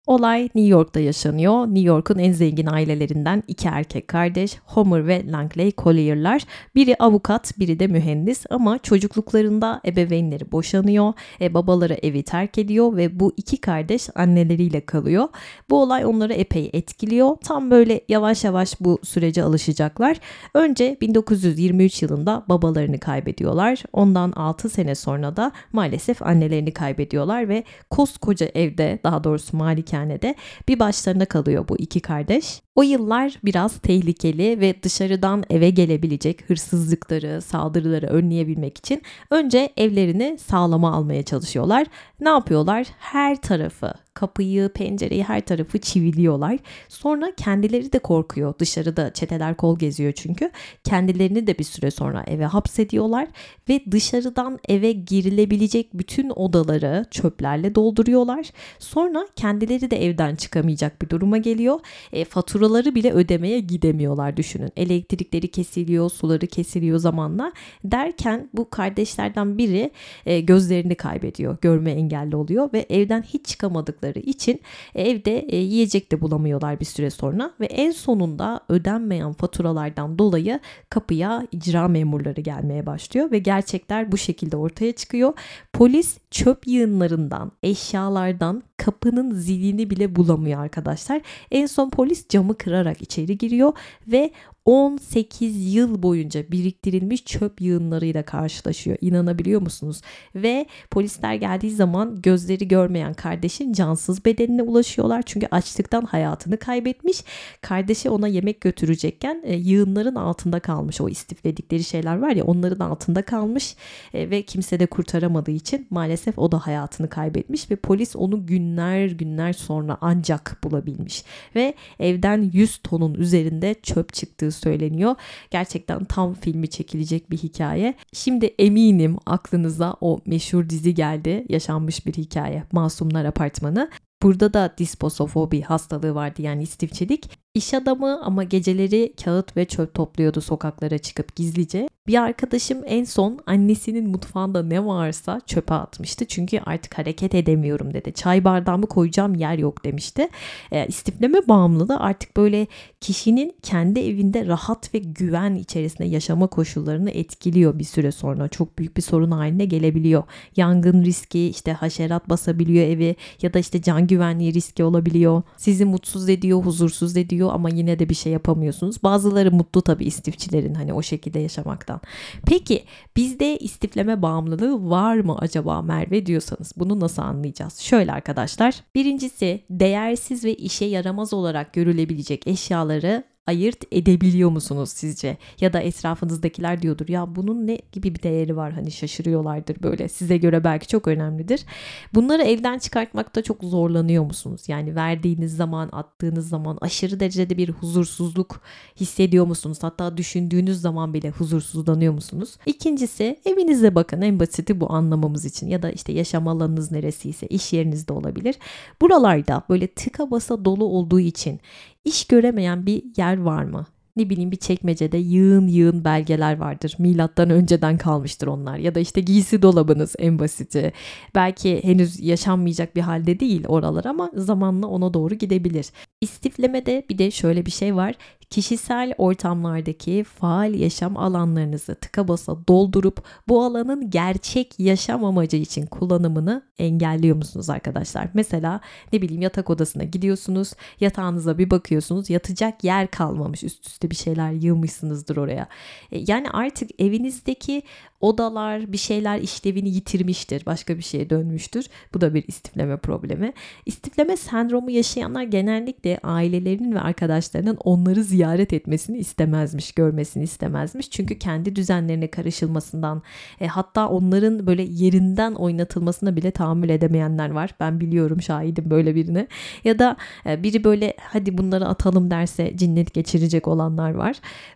Olay 0.08 0.44
New 0.44 0.70
York'ta 0.70 1.00
yaşanıyor. 1.00 1.68
New 1.68 1.80
York'un 1.80 2.20
en 2.20 2.32
zengin 2.32 2.66
ailelerinden 2.66 3.44
iki 3.48 3.68
erkek 3.68 4.08
kardeş 4.08 4.58
Homer 4.66 5.08
ve 5.08 5.32
Langley 5.32 5.72
Collier'lar. 5.78 6.42
Biri 6.76 6.96
avukat, 7.00 7.60
biri 7.60 7.80
de 7.80 7.88
mühendis 7.88 8.46
ama 8.50 8.78
çocukluklarında 8.78 9.82
ebeveynleri 9.86 10.52
boşanıyor. 10.52 11.14
E, 11.42 11.54
babaları 11.54 11.94
evi 11.94 12.24
terk 12.24 12.58
ediyor 12.58 12.98
ve 12.98 13.20
bu 13.20 13.34
iki 13.38 13.62
kardeş 13.62 14.10
anneleriyle 14.16 14.86
kalıyor. 14.86 15.28
Bu 15.70 15.82
olay 15.82 16.06
onları 16.06 16.34
epey 16.34 16.70
etkiliyor. 16.74 17.36
Tam 17.44 17.72
böyle 17.72 18.02
yavaş 18.10 18.44
yavaş 18.44 18.82
bu 18.82 19.00
sürece 19.04 19.44
alışacaklar. 19.44 20.18
Önce 20.54 20.98
1923 21.02 22.02
yılında 22.02 22.44
babalarını 22.50 23.00
kaybediyorlar. 23.00 23.84
Ondan 23.94 24.32
6 24.32 24.70
sene 24.70 24.96
sonra 24.96 25.36
da 25.36 25.52
maalesef 25.74 26.22
annelerini 26.22 26.72
kaybediyorlar 26.74 27.50
ve 27.50 27.64
koskoca 27.90 28.46
evde 28.56 29.00
daha 29.04 29.24
doğrusu 29.24 29.58
malike 29.58 29.97
malikanede 29.98 30.36
bir 30.68 30.80
başlarına 30.80 31.26
kalıyor 31.26 31.68
bu 31.68 31.78
iki 31.78 32.00
kardeş. 32.00 32.62
O 32.78 32.84
yıllar 32.84 33.40
biraz 33.46 33.78
tehlikeli 33.78 34.60
ve 34.60 34.84
dışarıdan 34.84 35.44
eve 35.50 35.70
gelebilecek 35.70 36.50
hırsızlıkları, 36.50 37.42
saldırıları 37.42 38.08
önleyebilmek 38.08 38.78
için 38.78 39.02
önce 39.30 39.70
evlerini 39.78 40.38
sağlama 40.38 40.94
almaya 40.94 41.24
çalışıyorlar. 41.24 41.88
Ne 42.20 42.30
yapıyorlar? 42.30 42.88
Her 43.00 43.42
tarafı 43.42 43.94
kapıyı, 44.18 44.70
pencereyi 44.70 45.24
her 45.24 45.46
tarafı 45.46 45.80
çiviliyorlar. 45.80 46.58
Sonra 46.90 47.32
kendileri 47.38 47.94
de 47.94 48.00
korkuyor. 48.00 48.54
Dışarıda 48.60 49.14
çeteler 49.14 49.58
kol 49.58 49.80
geziyor 49.80 50.14
çünkü. 50.14 50.52
Kendilerini 50.84 51.48
de 51.48 51.60
bir 51.60 51.64
süre 51.64 51.92
sonra 51.92 52.24
eve 52.28 52.46
hapsediyorlar 52.46 53.28
ve 53.70 53.82
dışarıdan 53.92 54.60
eve 54.68 54.92
girilebilecek 54.92 55.94
bütün 55.94 56.30
odaları 56.30 57.06
çöplerle 57.12 57.76
dolduruyorlar. 57.76 58.46
Sonra 58.80 59.28
kendileri 59.36 59.92
de 59.92 60.06
evden 60.06 60.36
çıkamayacak 60.36 61.02
bir 61.02 61.10
duruma 61.10 61.38
geliyor. 61.38 61.80
E, 62.14 62.26
faturaları 62.68 62.96
bile 62.96 63.14
ödemeye 63.14 63.60
gidemiyorlar 63.60 64.38
düşünün. 64.38 64.72
Elektrikleri 64.78 65.48
kesiliyor, 65.48 66.10
suları 66.10 66.48
kesiliyor 66.48 67.00
zamanla. 67.00 67.54
Derken 67.84 68.50
bu 68.54 68.70
kardeşlerden 68.70 69.58
biri 69.58 69.92
e, 70.26 70.40
gözlerini 70.40 70.96
kaybediyor. 70.96 71.58
Görme 71.62 71.92
engelli 71.92 72.36
oluyor 72.36 72.70
ve 72.74 72.86
evden 72.90 73.22
hiç 73.22 73.46
çıkamadıkları 73.46 74.20
için 74.20 74.62
evde 74.96 75.40
e, 75.40 75.58
yiyecek 75.58 76.12
de 76.12 76.22
bulamıyorlar 76.22 76.80
bir 76.80 76.86
süre 76.86 77.10
sonra 77.10 77.52
ve 77.60 77.66
en 77.66 77.92
sonunda 77.92 78.62
ödenmeyen 78.70 79.34
faturalardan 79.34 80.20
dolayı 80.20 80.60
kapıya 80.90 81.48
icra 81.52 81.88
memurları 81.88 82.42
gelmeye 82.42 82.86
başlıyor 82.86 83.32
ve 83.32 83.40
gerçekler 83.40 84.12
bu 84.12 84.18
şekilde 84.18 84.58
ortaya 84.58 84.92
çıkıyor. 84.92 85.34
Polis 85.74 86.18
çöp 86.32 86.68
yığınlarından, 86.68 87.52
eşyalardan 87.64 88.64
kapının 88.78 89.32
zilini 89.34 89.90
bile 89.90 90.16
bulamıyor 90.16 90.62
arkadaşlar. 90.64 91.22
En 91.52 91.66
son 91.66 91.90
polis 91.90 92.28
camı 92.30 92.58
kırarak 92.58 93.02
içeri 93.02 93.38
giriyor 93.38 93.74
ve 94.08 94.32
18 94.68 95.74
yıl 95.74 96.04
boyunca 96.04 96.52
biriktirilmiş 96.52 97.26
çöp 97.26 97.62
yığınlarıyla 97.62 98.24
karşılaşıyor. 98.24 98.98
İnanabiliyor 99.02 99.62
musunuz? 99.62 100.02
Ve 100.36 100.66
polisler 100.92 101.36
geldiği 101.36 101.72
zaman 101.72 102.22
gözleri 102.22 102.68
görmeyen 102.68 103.14
kardeşin 103.14 103.74
cansız 103.74 104.26
bedenine 104.26 104.62
ulaşıyorlar. 104.62 105.22
Çünkü 105.22 105.48
açlıktan 105.52 106.02
hayatını 106.02 106.58
kaybetmiş. 106.58 107.24
Kardeşi 107.62 108.10
ona 108.10 108.28
yemek 108.28 108.62
götürecekken 108.62 109.42
e, 109.46 109.56
yığınların 109.56 110.16
altında 110.16 110.60
kalmış. 110.60 111.02
O 111.02 111.10
istifledikleri 111.10 111.84
şeyler 111.84 112.18
var 112.18 112.32
ya 112.32 112.44
onların 112.44 112.86
altında 112.86 113.22
kalmış 113.22 113.76
e, 114.14 114.30
ve 114.30 114.42
kimse 114.42 114.80
de 114.80 114.86
kurtaramadığı 114.86 115.52
için 115.52 115.88
maalesef 115.90 116.40
o 116.40 116.52
da 116.52 116.68
hayatını 116.68 117.10
kaybetmiş 117.10 117.72
ve 117.72 117.76
polis 117.76 118.16
onu 118.16 118.46
günler 118.46 119.06
günler 119.08 119.54
sonra 119.54 119.98
ancak 120.02 120.58
bulabilmiş. 120.64 121.24
Ve 121.56 121.74
evden 122.00 122.52
100 122.54 122.78
tonun 122.78 123.14
üzerinde 123.14 123.76
çöp 123.84 124.14
çıktığı 124.14 124.57
söyleniyor. 124.58 125.16
Gerçekten 125.52 126.06
tam 126.06 126.34
filmi 126.34 126.70
çekilecek 126.70 127.32
bir 127.32 127.38
hikaye. 127.38 127.94
Şimdi 128.14 128.46
eminim 128.46 129.18
aklınıza 129.26 129.96
o 130.02 130.20
meşhur 130.26 130.70
dizi 130.70 130.94
geldi. 130.94 131.46
Yaşanmış 131.50 132.06
bir 132.06 132.14
hikaye. 132.14 132.64
Masumlar 132.72 133.26
Apartmanı. 133.26 133.90
Burada 134.24 134.54
da 134.54 134.74
disposofobi 134.78 135.62
hastalığı 135.62 136.16
vardı 136.16 136.42
yani 136.42 136.64
istifçilik. 136.64 137.30
İş 137.58 137.74
adamı 137.74 138.22
ama 138.24 138.44
geceleri 138.44 139.14
kağıt 139.24 139.58
ve 139.58 139.66
çöp 139.66 139.94
topluyordu 139.94 140.42
sokaklara 140.42 140.98
çıkıp 140.98 141.36
gizlice. 141.36 141.88
Bir 142.08 142.22
arkadaşım 142.22 142.78
en 142.86 143.04
son 143.04 143.40
annesinin 143.46 144.10
mutfağında 144.10 144.64
ne 144.64 144.86
varsa 144.86 145.42
çöpe 145.46 145.74
atmıştı. 145.74 146.26
Çünkü 146.26 146.60
artık 146.60 146.98
hareket 146.98 147.36
edemiyorum 147.36 147.94
dedi. 147.94 148.14
Çay 148.14 148.44
bardağımı 148.44 148.86
koyacağım 148.86 149.36
yer 149.36 149.58
yok 149.58 149.86
demişti. 149.86 150.30
E, 150.72 150.88
istifleme 150.88 151.48
bağımlılığı 151.48 152.00
artık 152.00 152.38
böyle 152.38 152.68
kişinin 153.02 153.56
kendi 153.62 154.00
evinde 154.00 154.48
rahat 154.48 154.94
ve 154.94 154.98
güven 154.98 155.56
içerisinde 155.56 156.08
yaşama 156.08 156.48
koşullarını 156.48 157.12
etkiliyor 157.12 157.80
bir 157.80 157.84
süre 157.84 158.12
sonra. 158.12 158.48
Çok 158.48 158.80
büyük 158.80 158.98
bir 158.98 159.02
sorun 159.02 159.32
haline 159.32 159.66
gelebiliyor. 159.66 160.24
Yangın 160.56 161.04
riski, 161.04 161.48
işte 161.48 161.74
haşerat 161.74 162.30
basabiliyor 162.30 162.86
evi 162.86 163.16
ya 163.42 163.54
da 163.54 163.60
işte 163.60 163.82
can 163.82 164.08
güvenliği 164.08 164.54
riski 164.54 164.84
olabiliyor. 164.84 165.42
Sizi 165.58 165.86
mutsuz 165.86 166.30
ediyor, 166.30 166.60
huzursuz 166.60 167.18
ediyor 167.18 167.47
oluyor 167.48 167.56
ama 167.56 167.70
yine 167.70 168.00
de 168.00 168.10
bir 168.10 168.16
şey 168.16 168.34
yapamıyorsunuz. 168.34 169.04
Bazıları 169.04 169.52
mutlu 169.52 169.82
tabii 169.82 170.06
istifçilerin 170.06 170.74
hani 170.74 170.94
o 170.94 171.02
şekilde 171.02 171.40
yaşamaktan. 171.40 172.02
Peki 172.46 172.84
bizde 173.16 173.58
istifleme 173.58 174.22
bağımlılığı 174.22 174.90
var 174.90 175.16
mı 175.20 175.38
acaba 175.40 175.82
Merve 175.82 176.26
diyorsanız 176.26 176.74
bunu 176.78 177.00
nasıl 177.00 177.22
anlayacağız? 177.22 177.80
Şöyle 177.80 178.12
arkadaşlar. 178.12 178.84
Birincisi 178.96 179.64
değersiz 179.70 180.44
ve 180.44 180.56
işe 180.56 180.86
yaramaz 180.86 181.34
olarak 181.34 181.74
görülebilecek 181.74 182.48
eşyaları 182.48 183.24
ayırt 183.48 183.84
edebiliyor 183.92 184.50
musunuz 184.50 184.90
sizce? 184.90 185.38
Ya 185.62 185.74
da 185.74 185.80
etrafınızdakiler 185.80 186.82
diyordur 186.82 187.08
ya 187.08 187.36
bunun 187.36 187.68
ne 187.68 187.80
gibi 187.92 188.16
bir 188.16 188.24
değeri 188.24 188.56
var 188.56 188.74
hani 188.74 188.92
şaşırıyorlardır 188.92 189.84
böyle 189.84 190.10
size 190.10 190.38
göre 190.38 190.64
belki 190.64 190.88
çok 190.88 191.08
önemlidir. 191.08 191.66
Bunları 192.14 192.44
evden 192.44 192.80
çıkartmakta 192.80 193.44
çok 193.44 193.64
zorlanıyor 193.64 194.24
musunuz? 194.24 194.62
Yani 194.68 194.96
verdiğiniz 194.96 195.56
zaman 195.56 195.90
attığınız 195.92 196.50
zaman 196.50 196.78
aşırı 196.82 197.20
derecede 197.20 197.58
bir 197.58 197.70
huzursuzluk 197.70 198.62
hissediyor 199.00 199.46
musunuz? 199.46 199.78
Hatta 199.82 200.18
düşündüğünüz 200.18 200.82
zaman 200.82 201.14
bile 201.14 201.30
huzursuzlanıyor 201.30 202.14
musunuz? 202.14 202.58
İkincisi 202.66 203.40
evinize 203.46 203.96
bakın 203.96 204.22
en 204.22 204.40
basiti 204.40 204.80
bu 204.80 204.94
anlamamız 204.94 205.46
için 205.46 205.68
ya 205.68 205.82
da 205.82 205.92
işte 205.92 206.12
yaşam 206.12 206.48
alanınız 206.48 206.92
neresiyse 206.92 207.48
iş 207.48 207.74
yerinizde 207.74 208.14
olabilir. 208.14 208.56
Buralarda 209.02 209.64
böyle 209.70 209.88
tıka 209.88 210.32
basa 210.32 210.66
dolu 210.66 210.86
olduğu 210.86 211.20
için 211.20 211.60
iş 212.08 212.28
göremeyen 212.28 212.86
bir 212.86 213.04
yer 213.18 213.38
var 213.38 213.64
mı? 213.64 213.86
Ne 214.18 214.30
bileyim 214.30 214.52
bir 214.52 214.58
çekmecede 214.58 215.18
yığın 215.18 215.68
yığın 215.68 216.04
belgeler 216.04 216.58
vardır. 216.58 216.96
Milattan 217.00 217.50
önceden 217.50 217.98
kalmıştır 217.98 218.48
onlar. 218.48 218.78
Ya 218.78 218.96
da 218.96 219.00
işte 219.00 219.22
giysi 219.22 219.62
dolabınız 219.62 220.16
en 220.20 220.40
basiti. 220.40 220.94
Belki 221.36 221.84
henüz 221.84 222.20
yaşanmayacak 222.20 222.96
bir 222.96 223.02
halde 223.02 223.40
değil 223.40 223.68
oralar 223.68 224.06
ama 224.06 224.32
zamanla 224.36 224.88
ona 224.88 225.14
doğru 225.14 225.36
gidebilir. 225.36 225.90
İstiflemede 226.22 227.06
bir 227.10 227.18
de 227.18 227.32
şöyle 227.32 227.66
bir 227.66 227.72
şey 227.72 227.96
var 227.96 228.16
kişisel 228.50 229.14
ortamlardaki 229.18 230.24
faal 230.24 230.74
yaşam 230.74 231.18
alanlarınızı 231.18 231.96
tıka 231.96 232.28
basa 232.28 232.68
doldurup 232.68 233.24
bu 233.48 233.64
alanın 233.64 234.10
gerçek 234.10 234.80
yaşam 234.80 235.26
amacı 235.26 235.58
için 235.58 235.86
kullanımını 235.86 236.64
engelliyor 236.80 237.36
musunuz 237.36 237.70
arkadaşlar? 237.70 238.30
Mesela 238.34 238.82
ne 239.14 239.22
bileyim 239.22 239.42
yatak 239.42 239.70
odasına 239.70 240.04
gidiyorsunuz, 240.04 240.74
yatağınıza 241.00 241.58
bir 241.58 241.70
bakıyorsunuz, 241.70 242.30
yatacak 242.30 242.84
yer 242.84 243.12
kalmamış, 243.12 243.64
üst 243.64 243.88
üste 243.88 244.07
bir 244.12 244.16
şeyler 244.16 244.52
yığmışsınızdır 244.52 245.38
oraya. 245.38 245.68
E, 246.12 246.20
yani 246.28 246.50
artık 246.50 247.02
evinizdeki 247.02 247.82
odalar 248.22 248.92
bir 248.92 248.98
şeyler 248.98 249.40
işlevini 249.40 249.90
yitirmiştir. 249.90 250.66
Başka 250.66 250.98
bir 250.98 251.04
şeye 251.04 251.30
dönmüştür. 251.30 251.86
Bu 252.14 252.22
da 252.22 252.34
bir 252.34 252.44
istifleme 252.48 252.98
problemi. 252.98 253.54
İstifleme 253.86 254.38
sendromu 254.38 254.92
yaşayanlar 254.92 255.44
genellikle 255.44 256.20
ailelerinin 256.24 256.96
ve 256.96 257.00
arkadaşlarının 257.00 257.78
onları 257.84 258.24
ziyaret 258.24 258.74
etmesini 258.74 259.18
istemezmiş, 259.18 259.92
görmesini 259.92 260.44
istemezmiş. 260.44 261.10
Çünkü 261.10 261.40
kendi 261.40 261.76
düzenlerine 261.76 262.28
karışılmasından 262.28 263.22
e, 263.62 263.68
hatta 263.68 264.08
onların 264.08 264.68
böyle 264.68 264.84
yerinden 264.84 265.54
oynatılmasına 265.54 266.36
bile 266.36 266.52
tahammül 266.52 266.90
edemeyenler 266.90 267.50
var. 267.50 267.76
Ben 267.80 268.00
biliyorum 268.00 268.42
şahidim 268.42 268.90
böyle 268.90 269.16
birine. 269.16 269.48
Ya 269.84 270.00
da 270.00 270.18
e, 270.46 270.64
biri 270.64 270.84
böyle 270.84 271.14
hadi 271.20 271.58
bunları 271.58 271.86
atalım 271.86 272.32
derse 272.32 272.78
cinnet 272.78 273.14
geçirecek 273.14 273.68
olanlar 273.68 274.12
var. 274.12 274.36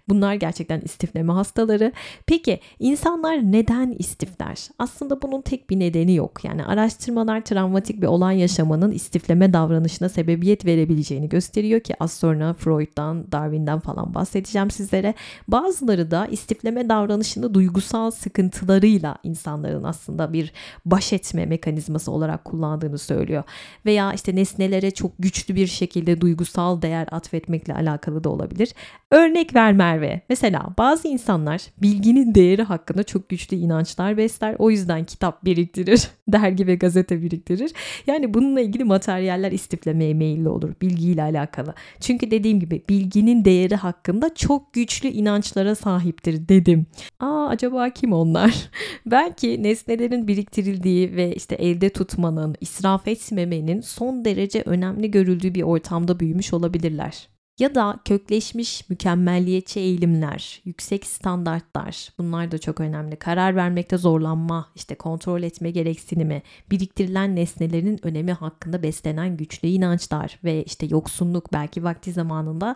Bunlar 0.10 0.34
gerçekten 0.34 0.82
istifleme 0.82 1.34
hastaları. 1.34 1.92
Peki 2.26 2.60
insanlar 2.80 3.31
neden 3.34 3.92
istifler? 4.00 4.68
Aslında 4.80 5.22
bunun 5.22 5.42
tek 5.42 5.70
bir 5.70 5.80
nedeni 5.80 6.16
yok. 6.16 6.46
Yani 6.46 6.66
araştırmalar 6.66 7.42
travmatik 7.42 8.02
bir 8.02 8.08
olay 8.08 8.40
yaşamanın 8.40 8.92
istifleme 8.92 9.54
davranışına 9.54 10.10
sebebiyet 10.10 10.66
verebileceğini 10.66 11.30
gösteriyor 11.30 11.80
ki 11.80 11.94
az 12.00 12.14
sonra 12.14 12.54
Freud'dan, 12.54 13.32
Darwin'den 13.32 13.80
falan 13.80 14.14
bahsedeceğim 14.14 14.72
sizlere. 14.72 15.14
Bazıları 15.48 16.12
da 16.12 16.26
istifleme 16.26 16.90
davranışını 16.90 17.54
duygusal 17.54 18.12
sıkıntılarıyla 18.12 19.18
insanların 19.24 19.84
aslında 19.84 20.34
bir 20.34 20.54
baş 20.86 21.14
etme 21.14 21.46
mekanizması 21.46 22.12
olarak 22.12 22.46
kullandığını 22.46 22.98
söylüyor. 22.98 23.44
Veya 23.86 24.14
işte 24.14 24.36
nesnelere 24.36 24.92
çok 24.92 25.12
güçlü 25.20 25.56
bir 25.56 25.68
şekilde 25.68 26.22
duygusal 26.22 26.82
değer 26.82 27.08
atfetmekle 27.12 27.74
alakalı 27.74 28.24
da 28.24 28.30
olabilir. 28.30 28.74
Örnek 29.12 29.56
ver 29.56 29.74
Merve. 29.74 30.22
Mesela 30.30 30.66
bazı 30.78 31.08
insanlar 31.08 31.62
bilginin 31.82 32.36
değeri 32.36 32.64
hakkında 32.64 33.04
çok 33.04 33.21
güçlü 33.30 33.58
inançlar 33.58 34.18
besler. 34.18 34.56
O 34.60 34.72
yüzden 34.72 35.06
kitap 35.06 35.46
biriktirir, 35.46 36.08
dergi 36.28 36.68
ve 36.68 36.76
gazete 36.76 37.22
biriktirir. 37.22 37.72
Yani 38.08 38.34
bununla 38.34 38.62
ilgili 38.62 38.84
materyaller 38.84 39.52
istiflemeye 39.52 40.14
meyilli 40.14 40.50
olur 40.50 40.74
bilgiyle 40.82 41.24
alakalı. 41.24 41.74
Çünkü 42.00 42.32
dediğim 42.32 42.60
gibi 42.60 42.84
bilginin 42.90 43.46
değeri 43.46 43.76
hakkında 43.76 44.36
çok 44.36 44.74
güçlü 44.74 45.10
inançlara 45.10 45.76
sahiptir 45.76 46.50
dedim. 46.50 46.86
Aa 47.20 47.48
acaba 47.48 47.90
kim 47.90 48.14
onlar? 48.14 48.70
Belki 49.06 49.64
nesnelerin 49.64 50.28
biriktirildiği 50.28 51.16
ve 51.16 51.36
işte 51.36 51.56
elde 51.56 51.90
tutmanın, 51.90 52.56
israf 52.62 53.08
etmemenin 53.08 53.82
son 53.82 54.26
derece 54.26 54.64
önemli 54.66 55.12
görüldüğü 55.12 55.56
bir 55.56 55.64
ortamda 55.64 56.20
büyümüş 56.20 56.54
olabilirler 56.54 57.31
ya 57.62 57.76
da 57.76 58.00
kökleşmiş 58.06 58.90
mükemmelliyetçi 58.90 59.80
eğilimler, 59.80 60.62
yüksek 60.66 61.06
standartlar 61.06 62.10
bunlar 62.18 62.52
da 62.52 62.58
çok 62.58 62.80
önemli. 62.80 63.16
Karar 63.16 63.56
vermekte 63.56 63.98
zorlanma, 63.98 64.66
işte 64.76 64.96
kontrol 64.96 65.44
etme 65.44 65.72
gereksinimi, 65.72 66.42
biriktirilen 66.72 67.36
nesnelerin 67.36 68.00
önemi 68.04 68.32
hakkında 68.32 68.84
beslenen 68.84 69.38
güçlü 69.38 69.68
inançlar 69.68 70.40
ve 70.44 70.64
işte 70.64 70.86
yoksunluk 70.86 71.54
belki 71.54 71.84
vakti 71.84 72.12
zamanında 72.12 72.76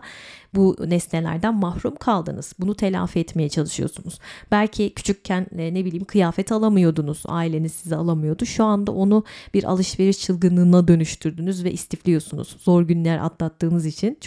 bu 0.54 0.76
nesnelerden 0.86 1.54
mahrum 1.54 1.96
kaldınız. 1.96 2.52
Bunu 2.58 2.74
telafi 2.74 3.18
etmeye 3.18 3.48
çalışıyorsunuz. 3.48 4.18
Belki 4.50 4.94
küçükken 4.94 5.46
e, 5.58 5.74
ne 5.74 5.84
bileyim 5.84 6.04
kıyafet 6.04 6.52
alamıyordunuz. 6.52 7.22
Aileniz 7.26 7.72
size 7.72 7.96
alamıyordu. 7.96 8.46
Şu 8.46 8.64
anda 8.64 8.92
onu 8.92 9.24
bir 9.54 9.64
alışveriş 9.64 10.20
çılgınlığına 10.20 10.88
dönüştürdünüz 10.88 11.64
ve 11.64 11.72
istifliyorsunuz. 11.72 12.56
Zor 12.60 12.82
günler 12.82 13.18
atlattığınız 13.18 13.86
için 13.86 14.18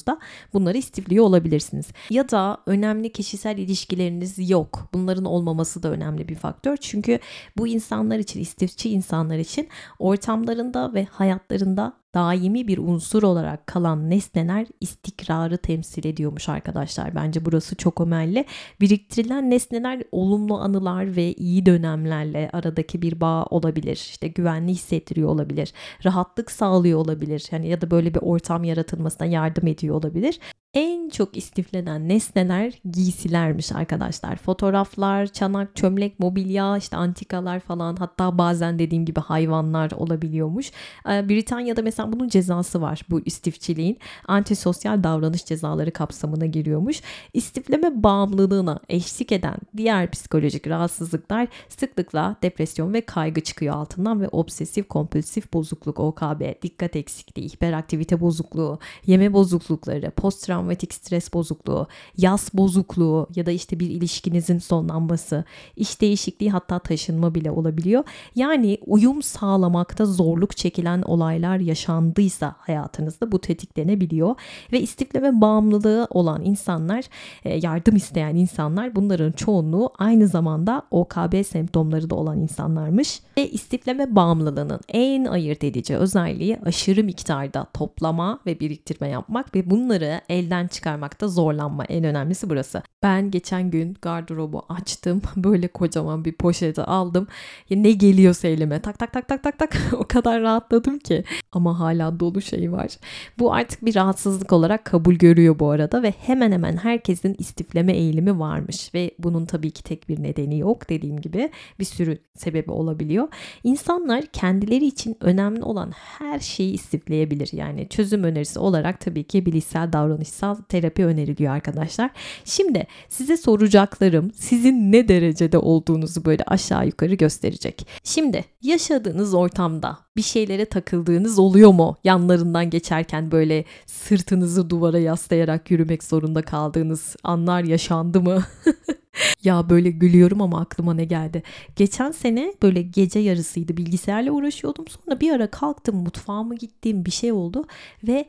çocukluğunuzda 0.00 0.18
bunları 0.52 0.78
istifliyor 0.78 1.24
olabilirsiniz. 1.24 1.86
Ya 2.10 2.28
da 2.28 2.58
önemli 2.66 3.12
kişisel 3.12 3.58
ilişkileriniz 3.58 4.50
yok. 4.50 4.88
Bunların 4.94 5.24
olmaması 5.24 5.82
da 5.82 5.90
önemli 5.90 6.28
bir 6.28 6.34
faktör. 6.34 6.76
Çünkü 6.76 7.18
bu 7.56 7.68
insanlar 7.68 8.18
için, 8.18 8.40
istifçi 8.40 8.90
insanlar 8.90 9.38
için 9.38 9.68
ortamlarında 9.98 10.94
ve 10.94 11.04
hayatlarında 11.04 11.99
daimi 12.14 12.68
bir 12.68 12.78
unsur 12.78 13.22
olarak 13.22 13.66
kalan 13.66 14.10
nesneler 14.10 14.66
istikrarı 14.80 15.58
temsil 15.58 16.06
ediyormuş 16.06 16.48
arkadaşlar. 16.48 17.14
Bence 17.14 17.44
burası 17.44 17.76
çok 17.76 18.00
önemli. 18.00 18.44
Biriktirilen 18.80 19.50
nesneler 19.50 20.02
olumlu 20.12 20.58
anılar 20.58 21.16
ve 21.16 21.32
iyi 21.32 21.66
dönemlerle 21.66 22.50
aradaki 22.52 23.02
bir 23.02 23.20
bağ 23.20 23.44
olabilir. 23.44 23.96
İşte 23.96 24.28
güvenli 24.28 24.72
hissettiriyor 24.72 25.28
olabilir. 25.28 25.72
Rahatlık 26.04 26.50
sağlıyor 26.50 26.98
olabilir. 26.98 27.46
Yani 27.50 27.68
ya 27.68 27.80
da 27.80 27.90
böyle 27.90 28.14
bir 28.14 28.20
ortam 28.20 28.64
yaratılmasına 28.64 29.26
yardım 29.26 29.66
ediyor 29.66 29.94
olabilir 29.94 30.40
en 30.74 31.08
çok 31.08 31.36
istiflenen 31.36 32.08
nesneler 32.08 32.72
giysilermiş 32.90 33.72
arkadaşlar. 33.72 34.36
Fotoğraflar, 34.36 35.26
çanak, 35.26 35.76
çömlek, 35.76 36.20
mobilya, 36.20 36.76
işte 36.76 36.96
antikalar 36.96 37.60
falan 37.60 37.96
hatta 37.96 38.38
bazen 38.38 38.78
dediğim 38.78 39.04
gibi 39.04 39.20
hayvanlar 39.20 39.90
olabiliyormuş. 39.90 40.70
Ee, 41.08 41.28
Britanya'da 41.28 41.82
mesela 41.82 42.12
bunun 42.12 42.28
cezası 42.28 42.80
var 42.80 43.02
bu 43.10 43.20
istifçiliğin. 43.20 43.98
Antisosyal 44.28 45.04
davranış 45.04 45.44
cezaları 45.44 45.90
kapsamına 45.90 46.46
giriyormuş. 46.46 47.00
İstifleme 47.34 48.02
bağımlılığına 48.02 48.80
eşlik 48.88 49.32
eden 49.32 49.56
diğer 49.76 50.10
psikolojik 50.10 50.66
rahatsızlıklar 50.66 51.48
sıklıkla 51.68 52.36
depresyon 52.42 52.92
ve 52.92 53.00
kaygı 53.00 53.40
çıkıyor 53.40 53.74
altından 53.74 54.20
ve 54.20 54.28
obsesif 54.28 54.88
kompulsif 54.88 55.52
bozukluk 55.52 56.00
OKB, 56.00 56.62
dikkat 56.62 56.96
eksikliği, 56.96 57.48
hiperaktivite 57.48 58.20
bozukluğu, 58.20 58.78
yeme 59.06 59.32
bozuklukları, 59.32 60.10
post 60.10 60.50
travmatik 60.60 60.94
stres 60.94 61.32
bozukluğu, 61.32 61.86
yas 62.16 62.54
bozukluğu 62.54 63.28
ya 63.34 63.46
da 63.46 63.50
işte 63.50 63.80
bir 63.80 63.90
ilişkinizin 63.90 64.58
sonlanması, 64.58 65.44
iş 65.76 66.00
değişikliği 66.00 66.50
hatta 66.50 66.78
taşınma 66.78 67.34
bile 67.34 67.50
olabiliyor. 67.50 68.04
Yani 68.34 68.78
uyum 68.86 69.22
sağlamakta 69.22 70.06
zorluk 70.06 70.56
çekilen 70.56 71.02
olaylar 71.02 71.58
yaşandıysa 71.58 72.54
hayatınızda 72.58 73.32
bu 73.32 73.40
tetiklenebiliyor 73.40 74.34
ve 74.72 74.80
istifleme 74.80 75.40
bağımlılığı 75.40 76.06
olan 76.10 76.44
insanlar, 76.44 77.04
e, 77.44 77.56
yardım 77.56 77.96
isteyen 77.96 78.36
insanlar 78.36 78.94
bunların 78.94 79.32
çoğunluğu 79.32 79.90
aynı 79.98 80.28
zamanda 80.28 80.82
OKB 80.90 81.44
semptomları 81.46 82.10
da 82.10 82.14
olan 82.14 82.40
insanlarmış 82.40 83.20
ve 83.36 83.50
istifleme 83.50 84.14
bağımlılığının 84.16 84.80
en 84.88 85.24
ayırt 85.24 85.64
edici 85.64 85.96
özelliği 85.96 86.58
aşırı 86.64 87.04
miktarda 87.04 87.66
toplama 87.74 88.40
ve 88.46 88.60
biriktirme 88.60 89.08
yapmak 89.08 89.54
ve 89.54 89.70
bunları 89.70 90.20
elde 90.28 90.49
elden 90.50 90.66
çıkarmakta 90.68 91.28
zorlanma. 91.28 91.84
En 91.84 92.04
önemlisi 92.04 92.50
burası. 92.50 92.82
Ben 93.02 93.30
geçen 93.30 93.70
gün 93.70 93.96
gardırobu 94.02 94.62
açtım. 94.68 95.22
Böyle 95.36 95.68
kocaman 95.68 96.24
bir 96.24 96.32
poşeti 96.32 96.82
aldım. 96.82 97.26
Ya 97.70 97.78
ne 97.78 97.92
geliyorsa 97.92 98.48
elime 98.48 98.80
tak 98.80 98.98
tak 98.98 99.12
tak 99.12 99.28
tak 99.28 99.42
tak 99.42 99.58
tak 99.58 99.76
o 99.92 100.04
kadar 100.08 100.42
rahatladım 100.42 100.98
ki. 100.98 101.24
Ama 101.52 101.80
hala 101.80 102.20
dolu 102.20 102.40
şey 102.40 102.72
var. 102.72 102.90
Bu 103.38 103.54
artık 103.54 103.84
bir 103.84 103.94
rahatsızlık 103.94 104.52
olarak 104.52 104.84
kabul 104.84 105.14
görüyor 105.14 105.58
bu 105.58 105.70
arada 105.70 106.02
ve 106.02 106.10
hemen 106.10 106.52
hemen 106.52 106.76
herkesin 106.76 107.36
istifleme 107.38 107.92
eğilimi 107.92 108.38
varmış 108.38 108.94
ve 108.94 109.10
bunun 109.18 109.46
tabii 109.46 109.70
ki 109.70 109.82
tek 109.82 110.08
bir 110.08 110.22
nedeni 110.22 110.58
yok 110.58 110.90
dediğim 110.90 111.20
gibi 111.20 111.50
bir 111.78 111.84
sürü 111.84 112.18
sebebi 112.36 112.70
olabiliyor. 112.70 113.28
İnsanlar 113.64 114.26
kendileri 114.26 114.86
için 114.86 115.16
önemli 115.20 115.62
olan 115.62 115.90
her 115.90 116.38
şeyi 116.38 116.72
istifleyebilir. 116.72 117.50
Yani 117.52 117.88
çözüm 117.88 118.24
önerisi 118.24 118.58
olarak 118.58 119.00
tabii 119.00 119.24
ki 119.24 119.46
bilişsel 119.46 119.92
davranış 119.92 120.28
davranışsal 120.40 120.62
terapi 120.68 121.04
öneriliyor 121.04 121.52
arkadaşlar. 121.52 122.10
Şimdi 122.44 122.86
size 123.08 123.36
soracaklarım 123.36 124.32
sizin 124.34 124.92
ne 124.92 125.08
derecede 125.08 125.58
olduğunuzu 125.58 126.24
böyle 126.24 126.44
aşağı 126.46 126.86
yukarı 126.86 127.14
gösterecek. 127.14 127.86
Şimdi 128.04 128.44
yaşadığınız 128.62 129.34
ortamda 129.34 129.98
bir 130.16 130.22
şeylere 130.22 130.64
takıldığınız 130.64 131.38
oluyor 131.38 131.72
mu? 131.72 131.96
Yanlarından 132.04 132.70
geçerken 132.70 133.30
böyle 133.30 133.64
sırtınızı 133.86 134.70
duvara 134.70 134.98
yaslayarak 134.98 135.70
yürümek 135.70 136.04
zorunda 136.04 136.42
kaldığınız 136.42 137.16
anlar 137.22 137.64
yaşandı 137.64 138.20
mı? 138.20 138.42
ya 139.44 139.70
böyle 139.70 139.90
gülüyorum 139.90 140.42
ama 140.42 140.60
aklıma 140.60 140.94
ne 140.94 141.04
geldi. 141.04 141.42
Geçen 141.76 142.10
sene 142.10 142.54
böyle 142.62 142.82
gece 142.82 143.18
yarısıydı 143.18 143.76
bilgisayarla 143.76 144.32
uğraşıyordum. 144.32 144.84
Sonra 144.88 145.20
bir 145.20 145.32
ara 145.32 145.50
kalktım 145.50 145.96
mutfağıma 145.96 146.54
gittim 146.54 147.04
bir 147.04 147.10
şey 147.10 147.32
oldu 147.32 147.64
ve 148.06 148.26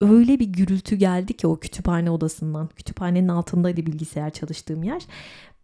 öyle 0.00 0.38
bir 0.40 0.46
gürültü 0.46 0.96
geldi 0.96 1.32
ki 1.32 1.46
o 1.46 1.56
kütüphane 1.60 2.10
odasından. 2.10 2.68
Kütüphanenin 2.76 3.28
altındaydı 3.28 3.86
bilgisayar 3.86 4.30
çalıştığım 4.30 4.82
yer. 4.82 5.02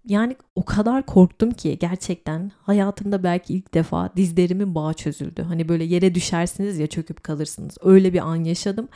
Yani 0.06 0.36
o 0.54 0.64
kadar 0.64 1.06
korktum 1.06 1.50
ki 1.50 1.78
gerçekten 1.80 2.52
hayatımda 2.62 3.22
belki 3.22 3.54
ilk 3.54 3.74
defa 3.74 4.12
dizlerimin 4.16 4.74
bağı 4.74 4.94
çözüldü. 4.94 5.42
Hani 5.42 5.68
böyle 5.68 5.84
yere 5.84 6.14
düşersiniz 6.14 6.78
ya 6.78 6.86
çöküp 6.86 7.24
kalırsınız. 7.24 7.76
Öyle 7.82 8.12
bir 8.12 8.28
an 8.28 8.36
yaşadım. 8.44 8.88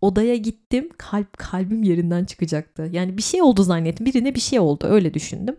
Odaya 0.00 0.36
gittim 0.36 0.88
kalp 0.98 1.38
kalbim 1.38 1.82
yerinden 1.82 2.24
çıkacaktı. 2.24 2.88
Yani 2.92 3.16
bir 3.16 3.22
şey 3.22 3.42
oldu 3.42 3.62
zannettim. 3.62 4.06
Birine 4.06 4.34
bir 4.34 4.40
şey 4.40 4.60
oldu 4.60 4.86
öyle 4.86 5.14
düşündüm. 5.14 5.56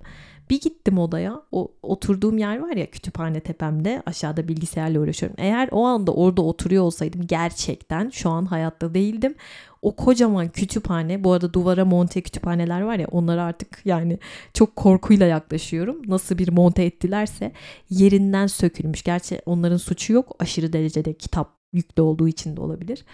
Bir 0.49 0.61
gittim 0.61 0.97
odaya. 0.97 1.41
O 1.51 1.71
oturduğum 1.83 2.37
yer 2.37 2.59
var 2.59 2.75
ya 2.75 2.85
kütüphane 2.85 3.39
tepemde. 3.39 4.03
Aşağıda 4.05 4.47
bilgisayarla 4.47 4.99
uğraşıyorum. 4.99 5.37
Eğer 5.39 5.69
o 5.71 5.85
anda 5.85 6.13
orada 6.13 6.41
oturuyor 6.41 6.83
olsaydım 6.83 7.27
gerçekten 7.27 8.09
şu 8.09 8.29
an 8.29 8.45
hayatta 8.45 8.93
değildim. 8.93 9.35
O 9.81 9.95
kocaman 9.95 10.49
kütüphane 10.49 11.23
bu 11.23 11.31
arada 11.31 11.53
duvara 11.53 11.85
monte 11.85 12.21
kütüphaneler 12.21 12.81
var 12.81 12.99
ya 12.99 13.07
onlara 13.11 13.43
artık 13.43 13.81
yani 13.85 14.19
çok 14.53 14.75
korkuyla 14.75 15.25
yaklaşıyorum. 15.25 16.01
Nasıl 16.07 16.37
bir 16.37 16.51
monte 16.51 16.83
ettilerse 16.83 17.51
yerinden 17.89 18.47
sökülmüş. 18.47 19.03
Gerçi 19.03 19.41
onların 19.45 19.77
suçu 19.77 20.13
yok. 20.13 20.35
Aşırı 20.39 20.73
derecede 20.73 21.13
kitap 21.13 21.59
yüklü 21.73 22.01
olduğu 22.01 22.27
için 22.27 22.57
de 22.57 22.61
olabilir. 22.61 23.05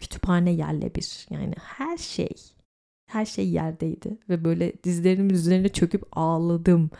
Kütüphane 0.00 0.50
yerle 0.50 0.94
bir. 0.94 1.26
Yani 1.30 1.54
her 1.58 1.96
şey 1.96 2.53
her 3.14 3.26
şey 3.26 3.48
yerdeydi 3.48 4.18
ve 4.28 4.44
böyle 4.44 4.72
dizlerimin 4.84 5.34
üzerine 5.34 5.68
çöküp 5.68 6.02
ağladım. 6.12 6.90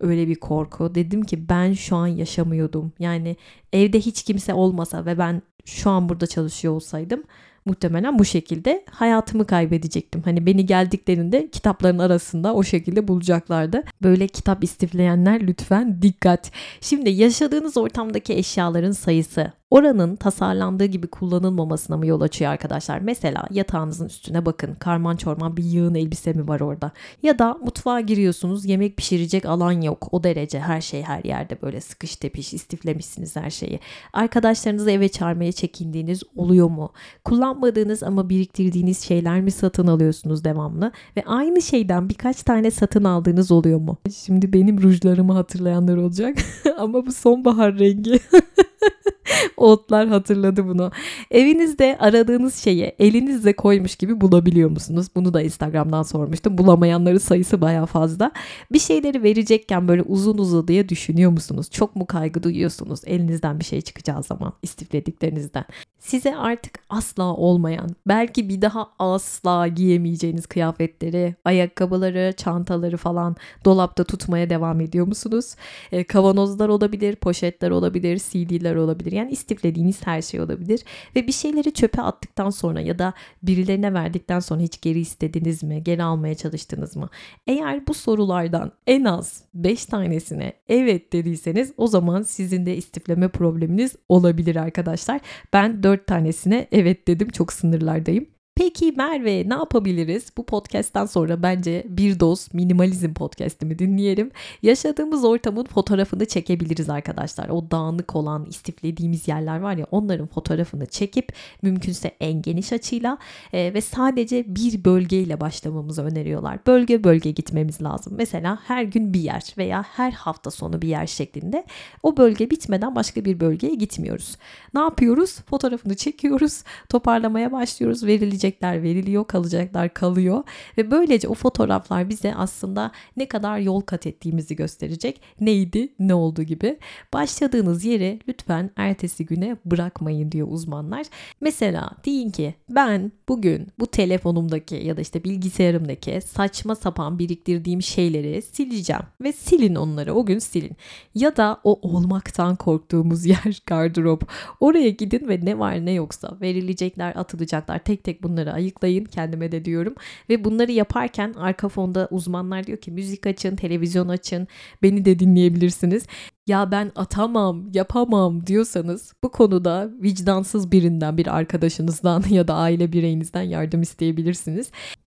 Öyle 0.00 0.28
bir 0.28 0.34
korku. 0.34 0.94
Dedim 0.94 1.22
ki 1.22 1.48
ben 1.48 1.72
şu 1.72 1.96
an 1.96 2.06
yaşamıyordum. 2.06 2.92
Yani 2.98 3.36
evde 3.72 4.00
hiç 4.00 4.22
kimse 4.22 4.54
olmasa 4.54 5.06
ve 5.06 5.18
ben 5.18 5.42
şu 5.64 5.90
an 5.90 6.08
burada 6.08 6.26
çalışıyor 6.26 6.74
olsaydım 6.74 7.22
muhtemelen 7.68 8.18
bu 8.18 8.24
şekilde 8.24 8.84
hayatımı 8.90 9.46
kaybedecektim. 9.46 10.22
Hani 10.22 10.46
beni 10.46 10.66
geldiklerinde 10.66 11.50
kitapların 11.50 11.98
arasında 11.98 12.54
o 12.54 12.62
şekilde 12.62 13.08
bulacaklardı. 13.08 13.82
Böyle 14.02 14.26
kitap 14.26 14.64
istifleyenler 14.64 15.46
lütfen 15.46 16.02
dikkat. 16.02 16.50
Şimdi 16.80 17.10
yaşadığınız 17.10 17.76
ortamdaki 17.76 18.34
eşyaların 18.34 18.92
sayısı 18.92 19.52
oranın 19.70 20.16
tasarlandığı 20.16 20.84
gibi 20.84 21.06
kullanılmamasına 21.06 21.96
mı 21.96 22.06
yol 22.06 22.20
açıyor 22.20 22.50
arkadaşlar? 22.50 22.98
Mesela 22.98 23.44
yatağınızın 23.50 24.06
üstüne 24.06 24.46
bakın. 24.46 24.74
Karman 24.74 25.16
çorman 25.16 25.56
bir 25.56 25.64
yığın 25.64 25.94
elbise 25.94 26.32
mi 26.32 26.48
var 26.48 26.60
orada? 26.60 26.92
Ya 27.22 27.38
da 27.38 27.54
mutfağa 27.54 28.00
giriyorsunuz 28.00 28.64
yemek 28.64 28.96
pişirecek 28.96 29.46
alan 29.46 29.80
yok. 29.80 30.08
O 30.12 30.24
derece 30.24 30.60
her 30.60 30.80
şey 30.80 31.02
her 31.02 31.24
yerde 31.24 31.62
böyle 31.62 31.80
sıkış 31.80 32.16
tepiş 32.16 32.54
istiflemişsiniz 32.54 33.36
her 33.36 33.50
şeyi. 33.50 33.80
Arkadaşlarınızı 34.12 34.90
eve 34.90 35.08
çağırmaya 35.08 35.52
çekindiğiniz 35.52 36.22
oluyor 36.36 36.70
mu? 36.70 36.92
Kullanmadığınız 37.24 38.02
ama 38.02 38.28
biriktirdiğiniz 38.28 39.00
şeyler 39.00 39.40
mi 39.40 39.50
satın 39.50 39.86
alıyorsunuz 39.86 40.44
devamlı? 40.44 40.92
Ve 41.16 41.22
aynı 41.26 41.62
şeyden 41.62 42.08
birkaç 42.08 42.42
tane 42.42 42.70
satın 42.70 43.04
aldığınız 43.04 43.50
oluyor 43.50 43.80
mu? 43.80 43.96
Şimdi 44.16 44.52
benim 44.52 44.82
rujlarımı 44.82 45.32
hatırlayanlar 45.32 45.96
olacak 45.96 46.36
ama 46.78 47.06
bu 47.06 47.12
sonbahar 47.12 47.78
rengi. 47.78 48.20
Otlar 49.56 50.08
hatırladı 50.08 50.68
bunu. 50.68 50.90
Evinizde 51.30 51.96
aradığınız 52.00 52.54
şeyi 52.54 52.92
elinizle 52.98 53.56
koymuş 53.56 53.96
gibi 53.96 54.20
bulabiliyor 54.20 54.70
musunuz? 54.70 55.06
Bunu 55.16 55.34
da 55.34 55.42
Instagram'dan 55.42 56.02
sormuştum. 56.02 56.58
Bulamayanların 56.58 57.18
sayısı 57.18 57.60
baya 57.60 57.86
fazla. 57.86 58.32
Bir 58.72 58.78
şeyleri 58.78 59.22
verecekken 59.22 59.88
böyle 59.88 60.02
uzun 60.02 60.38
diye 60.68 60.88
düşünüyor 60.88 61.30
musunuz? 61.30 61.70
Çok 61.70 61.96
mu 61.96 62.06
kaygı 62.06 62.42
duyuyorsunuz 62.42 63.00
elinizden 63.06 63.60
bir 63.60 63.64
şey 63.64 63.80
çıkacağı 63.80 64.22
zaman 64.22 64.52
istiflediklerinizden? 64.62 65.64
Size 65.98 66.36
artık 66.36 66.78
asla 66.88 67.34
olmayan, 67.34 67.90
belki 68.06 68.48
bir 68.48 68.62
daha 68.62 68.90
asla 68.98 69.68
giyemeyeceğiniz 69.68 70.46
kıyafetleri, 70.46 71.34
ayakkabıları, 71.44 72.32
çantaları 72.36 72.96
falan 72.96 73.36
dolapta 73.64 74.04
tutmaya 74.04 74.50
devam 74.50 74.80
ediyor 74.80 75.06
musunuz? 75.06 75.54
E, 75.92 76.04
kavanozlar 76.04 76.68
olabilir, 76.68 77.16
poşetler 77.16 77.70
olabilir, 77.70 78.18
CD'ler 78.30 78.74
olabilir. 78.74 79.12
Yani 79.12 79.30
istiflediğiniz 79.30 80.06
her 80.06 80.22
şey 80.22 80.40
olabilir. 80.40 80.84
Ve 81.16 81.26
bir 81.26 81.32
şeyleri 81.32 81.72
çöpe 81.72 82.02
attıktan 82.02 82.50
sonra 82.50 82.80
ya 82.80 82.98
da 82.98 83.12
birilerine 83.42 83.94
verdikten 83.94 84.40
sonra 84.40 84.60
hiç 84.60 84.80
geri 84.80 85.00
istediniz 85.00 85.62
mi? 85.62 85.84
Geri 85.84 86.02
almaya 86.02 86.34
çalıştınız 86.34 86.96
mı? 86.96 87.08
Eğer 87.46 87.86
bu 87.86 87.94
sorulardan 87.94 88.72
en 88.86 89.04
az 89.04 89.42
5 89.54 89.86
tanesine 89.86 90.52
evet 90.68 91.12
dediyseniz 91.12 91.72
o 91.76 91.86
zaman 91.86 92.22
sizin 92.22 92.66
de 92.66 92.76
istifleme 92.76 93.28
probleminiz 93.28 93.96
olabilir 94.08 94.56
arkadaşlar. 94.56 95.20
Ben 95.52 95.82
4 95.88 96.06
tanesine 96.06 96.68
evet 96.72 97.08
dedim. 97.08 97.28
Çok 97.28 97.52
sınırlardayım. 97.52 98.26
Peki 98.68 98.92
Merve 98.96 99.48
ne 99.48 99.54
yapabiliriz? 99.54 100.32
Bu 100.36 100.46
podcast'ten 100.46 101.06
sonra 101.06 101.42
bence 101.42 101.86
bir 101.88 102.20
doz 102.20 102.48
minimalizm 102.52 103.14
podcast'imi 103.14 103.78
dinleyelim. 103.78 104.30
Yaşadığımız 104.62 105.24
ortamın 105.24 105.64
fotoğrafını 105.64 106.26
çekebiliriz 106.26 106.90
arkadaşlar. 106.90 107.48
O 107.48 107.70
dağınık 107.70 108.16
olan 108.16 108.46
istiflediğimiz 108.46 109.28
yerler 109.28 109.60
var 109.60 109.76
ya 109.76 109.86
onların 109.90 110.26
fotoğrafını 110.26 110.86
çekip 110.86 111.32
mümkünse 111.62 112.16
en 112.20 112.42
geniş 112.42 112.72
açıyla 112.72 113.18
e, 113.52 113.74
ve 113.74 113.80
sadece 113.80 114.44
bir 114.56 114.84
bölgeyle 114.84 115.40
başlamamızı 115.40 116.02
öneriyorlar. 116.02 116.58
Bölge 116.66 117.04
bölge 117.04 117.30
gitmemiz 117.30 117.82
lazım. 117.82 118.14
Mesela 118.16 118.58
her 118.66 118.82
gün 118.82 119.12
bir 119.12 119.20
yer 119.20 119.42
veya 119.58 119.82
her 119.82 120.12
hafta 120.12 120.50
sonu 120.50 120.82
bir 120.82 120.88
yer 120.88 121.06
şeklinde. 121.06 121.64
O 122.02 122.16
bölge 122.16 122.50
bitmeden 122.50 122.96
başka 122.96 123.24
bir 123.24 123.40
bölgeye 123.40 123.74
gitmiyoruz. 123.74 124.36
Ne 124.74 124.80
yapıyoruz? 124.80 125.38
Fotoğrafını 125.50 125.96
çekiyoruz, 125.96 126.62
toparlamaya 126.88 127.52
başlıyoruz, 127.52 128.06
verilecek 128.06 128.57
verecekler 128.62 128.82
veriliyor, 128.82 129.26
kalacaklar 129.26 129.94
kalıyor 129.94 130.42
ve 130.78 130.90
böylece 130.90 131.28
o 131.28 131.34
fotoğraflar 131.34 132.08
bize 132.08 132.34
aslında 132.34 132.92
ne 133.16 133.28
kadar 133.28 133.58
yol 133.58 133.80
kat 133.80 134.06
ettiğimizi 134.06 134.56
gösterecek. 134.56 135.20
Neydi, 135.40 135.88
ne 135.98 136.14
oldu 136.14 136.42
gibi. 136.42 136.78
Başladığınız 137.12 137.84
yeri 137.84 138.20
lütfen 138.28 138.70
ertesi 138.76 139.26
güne 139.26 139.56
bırakmayın 139.64 140.32
diyor 140.32 140.48
uzmanlar. 140.50 141.06
Mesela 141.40 141.90
deyin 142.04 142.30
ki 142.30 142.54
ben 142.68 143.12
bugün 143.28 143.68
bu 143.78 143.86
telefonumdaki 143.86 144.74
ya 144.74 144.96
da 144.96 145.00
işte 145.00 145.24
bilgisayarımdaki 145.24 146.20
saçma 146.20 146.74
sapan 146.74 147.18
biriktirdiğim 147.18 147.82
şeyleri 147.82 148.42
sileceğim 148.42 149.02
ve 149.20 149.32
silin 149.32 149.74
onları 149.74 150.14
o 150.14 150.26
gün 150.26 150.38
silin. 150.38 150.76
Ya 151.14 151.36
da 151.36 151.60
o 151.64 151.78
olmaktan 151.82 152.56
korktuğumuz 152.56 153.24
yer 153.34 153.62
gardırop. 153.66 154.28
Oraya 154.60 154.90
gidin 154.90 155.28
ve 155.28 155.40
ne 155.42 155.58
var 155.58 155.86
ne 155.86 155.92
yoksa 155.92 156.38
verilecekler 156.40 157.12
atılacaklar 157.16 157.78
tek 157.78 158.04
tek 158.04 158.22
bunları 158.22 158.47
bunları 158.48 158.52
ayıklayın 158.52 159.04
kendime 159.04 159.52
de 159.52 159.64
diyorum. 159.64 159.94
Ve 160.28 160.44
bunları 160.44 160.72
yaparken 160.72 161.34
arka 161.36 161.68
fonda 161.68 162.08
uzmanlar 162.10 162.66
diyor 162.66 162.78
ki 162.78 162.90
müzik 162.90 163.26
açın, 163.26 163.56
televizyon 163.56 164.08
açın, 164.08 164.48
beni 164.82 165.04
de 165.04 165.18
dinleyebilirsiniz 165.18 166.06
ya 166.48 166.70
ben 166.70 166.92
atamam, 166.96 167.70
yapamam 167.74 168.46
diyorsanız 168.46 169.12
bu 169.22 169.30
konuda 169.30 169.90
vicdansız 170.02 170.72
birinden, 170.72 171.16
bir 171.16 171.36
arkadaşınızdan 171.36 172.24
ya 172.30 172.48
da 172.48 172.54
aile 172.54 172.92
bireyinizden 172.92 173.42
yardım 173.42 173.82
isteyebilirsiniz. 173.82 174.70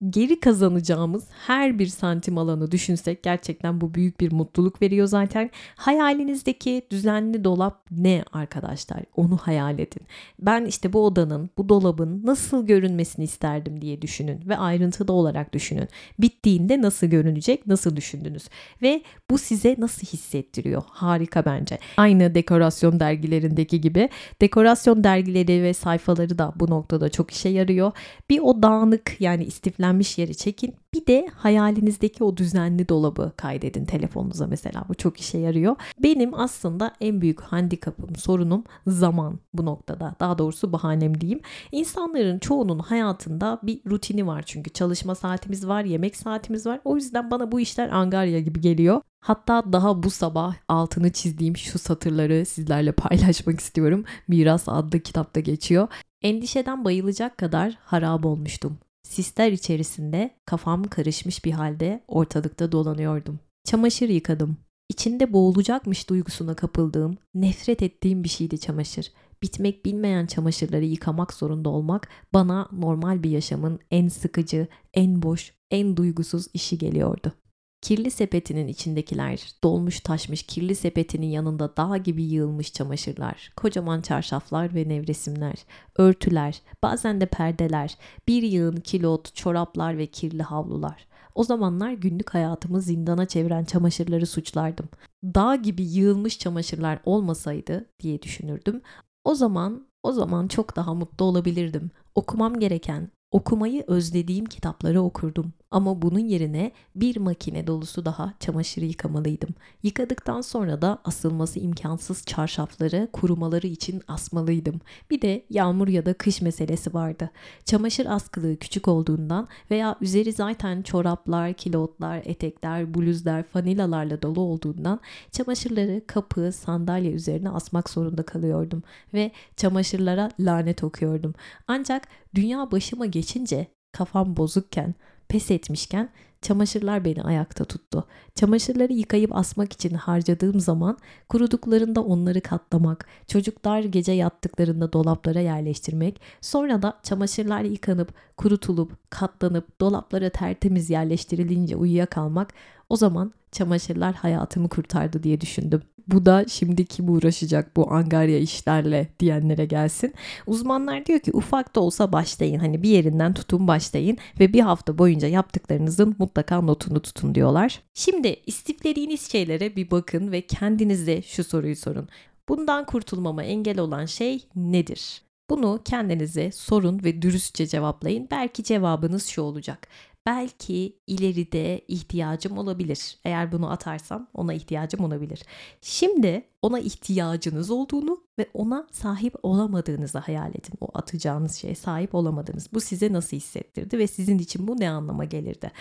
Geri 0.10 0.40
kazanacağımız 0.40 1.28
her 1.48 1.80
bir 1.80 1.88
santim 1.88 2.38
alanı 2.38 2.72
düşünsek 2.72 3.24
gerçekten 3.24 3.82
bu 3.82 3.94
büyük 3.94 4.20
bir 4.20 4.32
mutluluk 4.32 4.82
veriyor 4.82 5.08
zaten. 5.08 5.50
Hayalinizdeki 5.76 6.88
düzenli 6.92 7.44
dolap 7.44 7.86
ne 7.92 8.24
arkadaşlar? 8.34 9.04
Onu 9.16 9.38
hayal 9.38 9.80
edin. 9.80 10.02
Ben 10.40 10.66
işte 10.66 10.94
bu 10.94 11.06
odanın, 11.06 11.50
bu 11.58 11.70
dolabın 11.70 12.26
nasıl 12.26 12.66
görünmesini 12.66 13.26
isterdim 13.26 13.82
diye 13.82 14.02
düşünün 14.02 14.40
ve 14.46 14.58
ayrıntılı 14.58 15.14
olarak 15.14 15.54
düşünün. 15.54 15.88
Bittiğinde 16.20 16.82
nasıl 16.82 17.08
görünecek, 17.08 17.68
nasıl 17.68 17.96
düşündünüz 17.96 18.50
ve 18.82 19.02
bu 19.30 19.38
size 19.38 19.76
nasıl 19.78 20.08
hissettiriyor? 20.08 20.84
Harika 20.88 21.27
harika 21.28 21.46
bence. 21.46 21.80
Aynı 21.98 22.36
dekorasyon 22.36 23.00
dergilerindeki 23.00 23.82
gibi 23.82 24.10
dekorasyon 24.42 25.04
dergileri 25.04 25.64
ve 25.64 25.74
sayfaları 25.74 26.38
da 26.38 26.54
bu 26.56 26.70
noktada 26.70 27.10
çok 27.10 27.32
işe 27.32 27.50
yarıyor. 27.50 27.92
Bir 28.30 28.40
o 28.40 28.64
dağınık 28.64 29.22
yani 29.22 29.44
istiflenmiş 29.44 30.18
yeri 30.18 30.36
çekin. 30.36 30.76
Bir 30.94 31.06
de 31.06 31.28
hayalinizdeki 31.36 32.24
o 32.24 32.38
düzenli 32.38 32.90
dolabı 32.90 33.32
kaydedin 33.38 33.86
telefonunuza 33.86 34.48
mesela. 34.48 34.84
Bu 34.90 34.96
çok 34.96 35.20
işe 35.20 35.38
yarıyor. 35.38 35.76
Benim 36.04 36.34
aslında 36.34 36.94
en 37.02 37.22
büyük 37.22 37.42
handikapım, 37.42 38.16
sorunum 38.16 38.64
zaman 38.88 39.40
bu 39.54 39.66
noktada. 39.66 40.16
Daha 40.20 40.38
doğrusu 40.38 40.74
bahanem 40.74 41.22
diyeyim. 41.22 41.42
İnsanların 41.72 42.40
çoğunun 42.40 42.80
hayatında 42.80 43.60
bir 43.64 43.80
rutini 43.90 44.28
var 44.28 44.44
çünkü 44.46 44.70
çalışma 44.70 45.16
saatimiz 45.16 45.68
var, 45.68 45.84
yemek 45.84 46.16
saatimiz 46.16 46.66
var. 46.66 46.80
O 46.86 46.96
yüzden 46.96 47.32
bana 47.32 47.52
bu 47.52 47.60
işler 47.60 47.90
angarya 47.90 48.40
gibi 48.40 48.62
geliyor. 48.62 49.02
Hatta 49.20 49.74
daha 49.74 50.04
bu 50.04 50.10
sabah 50.10 50.56
altını 50.68 51.12
çizdiğim 51.12 51.58
şu 51.58 51.80
satırları 51.80 52.46
sizlerle 52.46 52.92
paylaşmak 52.92 53.60
istiyorum. 53.60 54.06
Miras 54.28 54.70
adlı 54.70 55.00
kitapta 55.00 55.40
geçiyor. 55.40 55.88
Endişeden 56.22 56.86
bayılacak 56.86 57.38
kadar 57.38 57.78
harap 57.82 58.26
olmuştum. 58.26 58.78
Sisler 59.04 59.52
içerisinde 59.52 60.36
kafam 60.46 60.84
karışmış 60.84 61.46
bir 61.46 61.52
halde 61.52 62.04
ortalıkta 62.08 62.72
dolanıyordum. 62.72 63.40
Çamaşır 63.64 64.10
yıkadım. 64.10 64.58
İçinde 64.90 65.34
boğulacakmış 65.34 66.10
duygusuna 66.10 66.56
kapıldığım, 66.56 67.18
nefret 67.34 67.82
ettiğim 67.82 68.24
bir 68.24 68.30
şeydi 68.30 68.60
çamaşır. 68.60 69.12
Bitmek 69.44 69.86
bilmeyen 69.86 70.26
çamaşırları 70.26 70.86
yıkamak 70.86 71.34
zorunda 71.34 71.70
olmak 71.70 72.08
bana 72.34 72.70
normal 72.72 73.24
bir 73.24 73.30
yaşamın 73.30 73.80
en 73.92 74.08
sıkıcı, 74.08 74.68
en 74.94 75.22
boş, 75.22 75.54
en 75.72 75.98
duygusuz 75.98 76.48
işi 76.54 76.78
geliyordu. 76.78 77.34
Kirli 77.82 78.12
sepetinin 78.12 78.68
içindekiler, 78.68 79.52
dolmuş 79.64 80.00
taşmış 80.00 80.44
kirli 80.44 80.76
sepetinin 80.76 81.28
yanında 81.28 81.78
dağ 81.78 81.98
gibi 81.98 82.24
yığılmış 82.24 82.74
çamaşırlar, 82.74 83.52
kocaman 83.58 84.02
çarşaflar 84.02 84.76
ve 84.76 84.90
nevresimler, 84.90 85.56
örtüler, 85.98 86.62
bazen 86.84 87.22
de 87.22 87.26
perdeler, 87.26 87.98
bir 88.28 88.44
yığın 88.44 88.76
kilot, 88.76 89.36
çoraplar 89.36 89.98
ve 89.98 90.06
kirli 90.06 90.44
havlular. 90.44 91.08
o 91.36 91.44
zamanlar 91.44 91.92
günlük 91.92 92.30
hayatımı 92.30 92.82
zindana 92.82 93.26
çeviren 93.26 93.64
çamaşırları 93.64 94.26
suçlardım. 94.28 94.90
Dağ 95.24 95.56
gibi 95.56 95.84
yığılmış 95.84 96.40
çamaşırlar 96.40 97.00
olmasaydı 97.06 97.86
diye 98.00 98.22
düşünürdüm. 98.22 98.82
O 99.24 99.36
zaman 99.36 99.88
o 100.04 100.12
zaman 100.12 100.48
çok 100.48 100.76
daha 100.76 100.94
mutlu 100.94 101.26
olabilirdim. 101.26 101.92
Okumam 102.16 102.60
gereken, 102.60 103.12
okumayı 103.32 103.84
özlediğim 103.88 104.46
kitapları 104.46 105.02
okurdum. 105.02 105.54
Ama 105.72 106.02
bunun 106.02 106.20
yerine 106.20 106.72
bir 106.96 107.18
makine 107.18 107.68
dolusu 107.68 108.06
daha 108.06 108.34
çamaşırı 108.40 108.86
yıkamalıydım. 108.86 109.50
Yıkadıktan 109.84 110.42
sonra 110.42 110.82
da 110.82 110.98
asılması 111.04 111.60
imkansız 111.60 112.24
çarşafları 112.26 113.10
kurumaları 113.14 113.68
için 113.68 114.02
asmalıydım. 114.08 114.82
Bir 115.10 115.22
de 115.22 115.46
yağmur 115.50 115.88
ya 115.88 116.06
da 116.06 116.14
kış 116.14 116.42
meselesi 116.42 116.94
vardı. 116.94 117.30
Çamaşır 117.66 118.06
askılığı 118.06 118.56
küçük 118.58 118.88
olduğundan 118.88 119.48
veya 119.72 119.96
üzeri 120.02 120.34
zaten 120.34 120.82
çoraplar, 120.82 121.54
kilotlar, 121.54 122.22
etekler, 122.26 122.94
bluzlar, 122.94 123.44
fanilalarla 123.44 124.22
dolu 124.22 124.42
olduğundan 124.42 125.00
çamaşırları 125.32 126.02
kapı, 126.08 126.52
sandalye 126.52 127.12
üzerine 127.12 127.50
asmak 127.50 127.90
zorunda 127.90 128.24
kalıyordum 128.24 128.84
ve 129.14 129.32
çamaşırlara 129.58 130.32
lanet 130.40 130.84
okuyordum. 130.84 131.34
Ancak 131.68 132.08
dünya 132.36 132.72
başıma 132.72 133.06
geçince 133.06 133.68
kafam 133.92 134.38
bozukken 134.38 134.96
pes 135.28 135.52
etmişken 135.52 136.10
çamaşırlar 136.42 137.06
beni 137.06 137.24
ayakta 137.24 137.66
tuttu. 137.66 138.08
Çamaşırları 138.36 138.94
yıkayıp 138.94 139.36
asmak 139.36 139.74
için 139.74 139.94
harcadığım 139.94 140.60
zaman 140.60 140.98
kuruduklarında 141.30 142.04
onları 142.04 142.42
katlamak, 142.42 143.08
çocuklar 143.28 143.80
gece 143.80 144.12
yattıklarında 144.12 144.94
dolaplara 144.94 145.40
yerleştirmek, 145.40 146.22
sonra 146.42 146.82
da 146.82 147.00
çamaşırlar 147.04 147.62
yıkanıp, 147.62 148.14
kurutulup, 148.38 149.12
katlanıp, 149.12 149.82
dolaplara 149.82 150.30
tertemiz 150.30 150.90
yerleştirilince 150.90 151.76
uyuyakalmak 151.76 152.54
o 152.90 152.96
zaman 152.96 153.34
çamaşırlar 153.52 154.16
hayatımı 154.16 154.70
kurtardı 154.70 155.24
diye 155.24 155.42
düşündüm. 155.42 155.82
Bu 156.08 156.26
da 156.26 156.46
şimdi 156.48 156.86
kim 156.86 157.10
uğraşacak 157.10 157.78
bu 157.78 157.92
angarya 157.92 158.38
işlerle 158.40 159.08
diyenlere 159.20 159.66
gelsin. 159.66 160.14
Uzmanlar 160.48 161.06
diyor 161.06 161.20
ki 161.20 161.32
ufak 161.34 161.76
da 161.76 161.80
olsa 161.80 162.12
başlayın. 162.12 162.60
Hani 162.60 162.84
bir 162.84 162.90
yerinden 162.90 163.34
tutun 163.34 163.68
başlayın 163.68 164.18
ve 164.40 164.54
bir 164.54 164.60
hafta 164.60 164.98
boyunca 164.98 165.28
yaptıklarınızın 165.28 166.16
mutlaka 166.20 166.62
notunu 166.62 167.02
tutun 167.02 167.36
diyorlar. 167.36 167.82
Şimdi 167.94 168.36
istiflediğiniz 168.46 169.32
şeylere 169.32 169.76
bir 169.76 169.92
bakın 169.92 170.32
ve 170.32 170.42
kendinize 170.42 171.22
şu 171.22 171.44
soruyu 171.44 171.76
sorun. 171.76 172.10
Bundan 172.50 172.86
kurtulmama 172.86 173.44
engel 173.44 173.80
olan 173.80 174.06
şey 174.06 174.48
nedir? 174.56 175.22
Bunu 175.50 175.80
kendinize 175.86 176.52
sorun 176.52 177.04
ve 177.04 177.22
dürüstçe 177.22 177.68
cevaplayın. 177.68 178.28
Belki 178.32 178.64
cevabınız 178.64 179.26
şu 179.26 179.42
olacak 179.42 179.88
belki 180.28 181.00
ileride 181.08 181.82
ihtiyacım 181.88 182.58
olabilir. 182.58 183.18
Eğer 183.26 183.52
bunu 183.52 183.72
atarsam 183.72 184.28
ona 184.34 184.54
ihtiyacım 184.54 185.04
olabilir. 185.04 185.44
Şimdi 185.82 186.44
ona 186.62 186.80
ihtiyacınız 186.80 187.72
olduğunu 187.72 188.24
ve 188.40 188.50
ona 188.54 188.88
sahip 188.92 189.36
olamadığınızı 189.44 190.18
hayal 190.18 190.50
edin. 190.50 190.74
O 190.82 190.88
atacağınız 190.94 191.56
şeye 191.56 191.76
sahip 191.76 192.16
olamadığınız. 192.16 192.74
Bu 192.74 192.82
size 192.82 193.14
nasıl 193.14 193.38
hissettirdi 193.38 193.98
ve 193.98 194.08
sizin 194.08 194.38
için 194.38 194.68
bu 194.68 194.80
ne 194.80 194.90
anlama 194.90 195.26
gelirdi? 195.26 195.72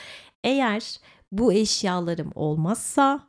Eğer 0.44 1.00
bu 1.32 1.52
eşyalarım 1.52 2.32
olmazsa 2.34 3.28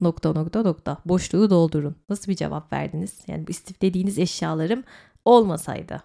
nokta 0.00 0.32
nokta 0.32 0.62
nokta 0.62 0.98
boşluğu 1.04 1.50
doldurun. 1.50 1.96
Nasıl 2.08 2.32
bir 2.32 2.36
cevap 2.36 2.72
verdiniz? 2.72 3.18
Yani 3.26 3.46
bu 3.46 3.50
istiflediğiniz 3.50 4.18
eşyalarım 4.18 4.84
olmasaydı 5.24 6.02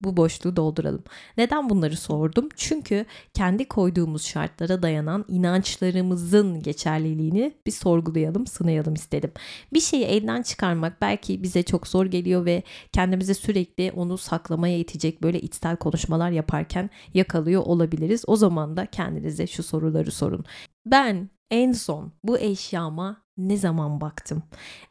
bu 0.00 0.16
boşluğu 0.16 0.56
dolduralım. 0.56 1.04
Neden 1.38 1.70
bunları 1.70 1.96
sordum? 1.96 2.48
Çünkü 2.56 3.06
kendi 3.34 3.68
koyduğumuz 3.68 4.26
şartlara 4.26 4.82
dayanan 4.82 5.24
inançlarımızın 5.28 6.62
geçerliliğini 6.62 7.54
bir 7.66 7.70
sorgulayalım, 7.70 8.46
sınayalım 8.46 8.94
istedim. 8.94 9.32
Bir 9.72 9.80
şeyi 9.80 10.04
elden 10.04 10.42
çıkarmak 10.42 11.00
belki 11.00 11.42
bize 11.42 11.62
çok 11.62 11.86
zor 11.86 12.06
geliyor 12.06 12.44
ve 12.44 12.62
kendimize 12.92 13.34
sürekli 13.34 13.92
onu 13.96 14.18
saklamaya 14.18 14.78
itecek 14.78 15.22
böyle 15.22 15.40
içsel 15.40 15.76
konuşmalar 15.76 16.30
yaparken 16.30 16.90
yakalıyor 17.14 17.62
olabiliriz. 17.62 18.24
O 18.26 18.36
zaman 18.36 18.76
da 18.76 18.86
kendinize 18.86 19.46
şu 19.46 19.62
soruları 19.62 20.10
sorun. 20.10 20.44
Ben 20.86 21.30
en 21.50 21.72
son 21.72 22.12
bu 22.24 22.38
eşyama 22.38 23.22
ne 23.36 23.56
zaman 23.56 24.00
baktım? 24.00 24.42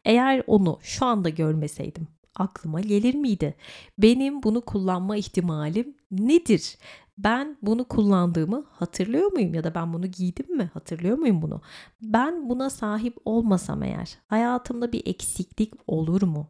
Eğer 0.05 0.43
onu 0.47 0.79
şu 0.81 1.05
anda 1.05 1.29
görmeseydim 1.29 2.07
aklıma 2.35 2.81
gelir 2.81 3.15
miydi? 3.15 3.55
Benim 3.97 4.43
bunu 4.43 4.61
kullanma 4.61 5.17
ihtimalim 5.17 5.95
nedir? 6.11 6.77
Ben 7.17 7.57
bunu 7.61 7.83
kullandığımı 7.87 8.65
hatırlıyor 8.71 9.31
muyum 9.31 9.53
ya 9.53 9.63
da 9.63 9.75
ben 9.75 9.93
bunu 9.93 10.07
giydim 10.07 10.57
mi? 10.57 10.69
Hatırlıyor 10.73 11.17
muyum 11.17 11.41
bunu? 11.41 11.61
Ben 12.01 12.49
buna 12.49 12.69
sahip 12.69 13.17
olmasam 13.25 13.83
eğer 13.83 14.17
hayatımda 14.27 14.91
bir 14.91 15.01
eksiklik 15.05 15.73
olur 15.87 16.21
mu? 16.21 16.47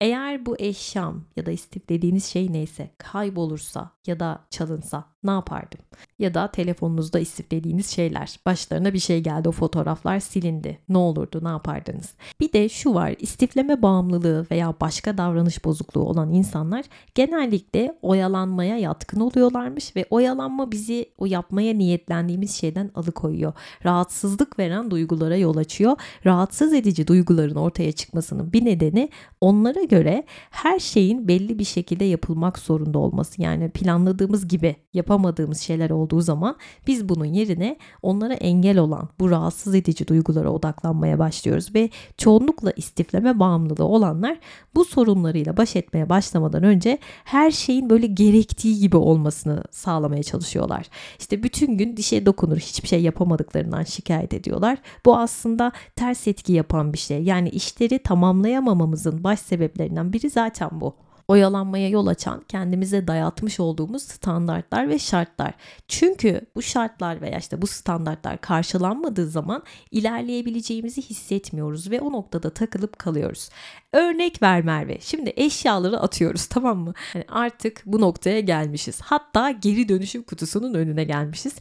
Eğer 0.00 0.46
bu 0.46 0.56
eşyam 0.58 1.24
ya 1.36 1.46
da 1.46 1.50
istiflediğiniz 1.50 2.24
şey 2.24 2.52
neyse 2.52 2.94
kaybolursa 2.98 3.90
ya 4.06 4.20
da 4.20 4.46
çalınsa 4.50 5.04
ne 5.22 5.30
yapardım? 5.30 5.80
Ya 6.18 6.34
da 6.34 6.50
telefonunuzda 6.50 7.18
istiflediğiniz 7.18 7.86
şeyler. 7.90 8.40
Başlarına 8.46 8.94
bir 8.94 8.98
şey 8.98 9.20
geldi 9.22 9.48
o 9.48 9.52
fotoğraflar 9.52 10.20
silindi. 10.20 10.78
Ne 10.88 10.98
olurdu 10.98 11.40
ne 11.42 11.48
yapardınız? 11.48 12.14
Bir 12.40 12.52
de 12.52 12.68
şu 12.68 12.94
var 12.94 13.14
istifleme 13.18 13.82
bağımlılığı 13.82 14.46
veya 14.50 14.74
başka 14.80 15.18
davranış 15.18 15.64
bozukluğu 15.64 16.04
olan 16.04 16.32
insanlar 16.32 16.84
genellikle 17.14 17.98
oyalanmaya 18.02 18.78
yatkın 18.78 19.20
oluyorlarmış 19.20 19.96
ve 19.96 20.04
oyalanma 20.10 20.72
bizi 20.72 21.06
o 21.18 21.26
yapmaya 21.26 21.74
niyetlendiğimiz 21.74 22.54
şeyden 22.54 22.90
alıkoyuyor. 22.94 23.52
Rahatsızlık 23.84 24.58
veren 24.58 24.90
duygulara 24.90 25.36
yol 25.36 25.56
açıyor. 25.56 25.96
Rahatsız 26.26 26.72
edici 26.72 27.06
duyguların 27.06 27.56
ortaya 27.56 27.92
çıkmasının 27.92 28.52
bir 28.52 28.64
nedeni 28.64 29.08
onlara 29.40 29.82
göre 29.82 30.24
her 30.50 30.78
şeyin 30.78 31.28
belli 31.28 31.58
bir 31.58 31.64
şekilde 31.64 32.04
yapılmak 32.04 32.58
zorunda 32.58 32.98
olması. 32.98 33.42
Yani 33.42 33.70
planladığımız 33.70 34.48
gibi 34.48 34.76
yapamadığımız 35.08 35.60
şeyler 35.60 35.90
olduğu 35.90 36.20
zaman 36.20 36.56
biz 36.86 37.08
bunun 37.08 37.24
yerine 37.24 37.76
onlara 38.02 38.34
engel 38.34 38.78
olan 38.78 39.08
bu 39.20 39.30
rahatsız 39.30 39.74
edici 39.74 40.08
duygulara 40.08 40.50
odaklanmaya 40.50 41.18
başlıyoruz 41.18 41.74
ve 41.74 41.90
çoğunlukla 42.18 42.72
istifleme 42.76 43.38
bağımlılığı 43.38 43.84
olanlar 43.84 44.38
bu 44.74 44.84
sorunlarıyla 44.84 45.56
baş 45.56 45.76
etmeye 45.76 46.08
başlamadan 46.08 46.62
önce 46.62 46.98
her 47.24 47.50
şeyin 47.50 47.90
böyle 47.90 48.06
gerektiği 48.06 48.78
gibi 48.78 48.96
olmasını 48.96 49.64
sağlamaya 49.70 50.22
çalışıyorlar. 50.22 50.86
İşte 51.18 51.42
bütün 51.42 51.78
gün 51.78 51.96
dişe 51.96 52.26
dokunur 52.26 52.56
hiçbir 52.56 52.88
şey 52.88 53.02
yapamadıklarından 53.02 53.82
şikayet 53.82 54.34
ediyorlar. 54.34 54.78
Bu 55.06 55.16
aslında 55.16 55.72
ters 55.96 56.28
etki 56.28 56.52
yapan 56.52 56.92
bir 56.92 56.98
şey. 56.98 57.22
Yani 57.22 57.48
işleri 57.48 57.98
tamamlayamamamızın 57.98 59.24
baş 59.24 59.40
sebeplerinden 59.40 60.12
biri 60.12 60.30
zaten 60.30 60.70
bu 60.72 61.07
oyalanmaya 61.28 61.88
yol 61.88 62.06
açan 62.06 62.44
kendimize 62.48 63.06
dayatmış 63.06 63.60
olduğumuz 63.60 64.02
standartlar 64.02 64.88
ve 64.88 64.98
şartlar. 64.98 65.54
Çünkü 65.88 66.40
bu 66.54 66.62
şartlar 66.62 67.20
veya 67.20 67.38
işte 67.38 67.62
bu 67.62 67.66
standartlar 67.66 68.40
karşılanmadığı 68.40 69.26
zaman 69.26 69.62
ilerleyebileceğimizi 69.90 71.02
hissetmiyoruz 71.02 71.90
ve 71.90 72.00
o 72.00 72.12
noktada 72.12 72.50
takılıp 72.50 72.98
kalıyoruz. 72.98 73.50
Örnek 73.92 74.42
ver 74.42 74.64
Merve. 74.64 74.98
Şimdi 75.00 75.32
eşyaları 75.36 76.00
atıyoruz 76.00 76.46
tamam 76.46 76.78
mı? 76.78 76.94
Yani 77.14 77.24
artık 77.28 77.82
bu 77.86 78.00
noktaya 78.00 78.40
gelmişiz. 78.40 79.00
Hatta 79.00 79.50
geri 79.50 79.88
dönüşüm 79.88 80.22
kutusunun 80.22 80.74
önüne 80.74 81.04
gelmişiz. 81.04 81.54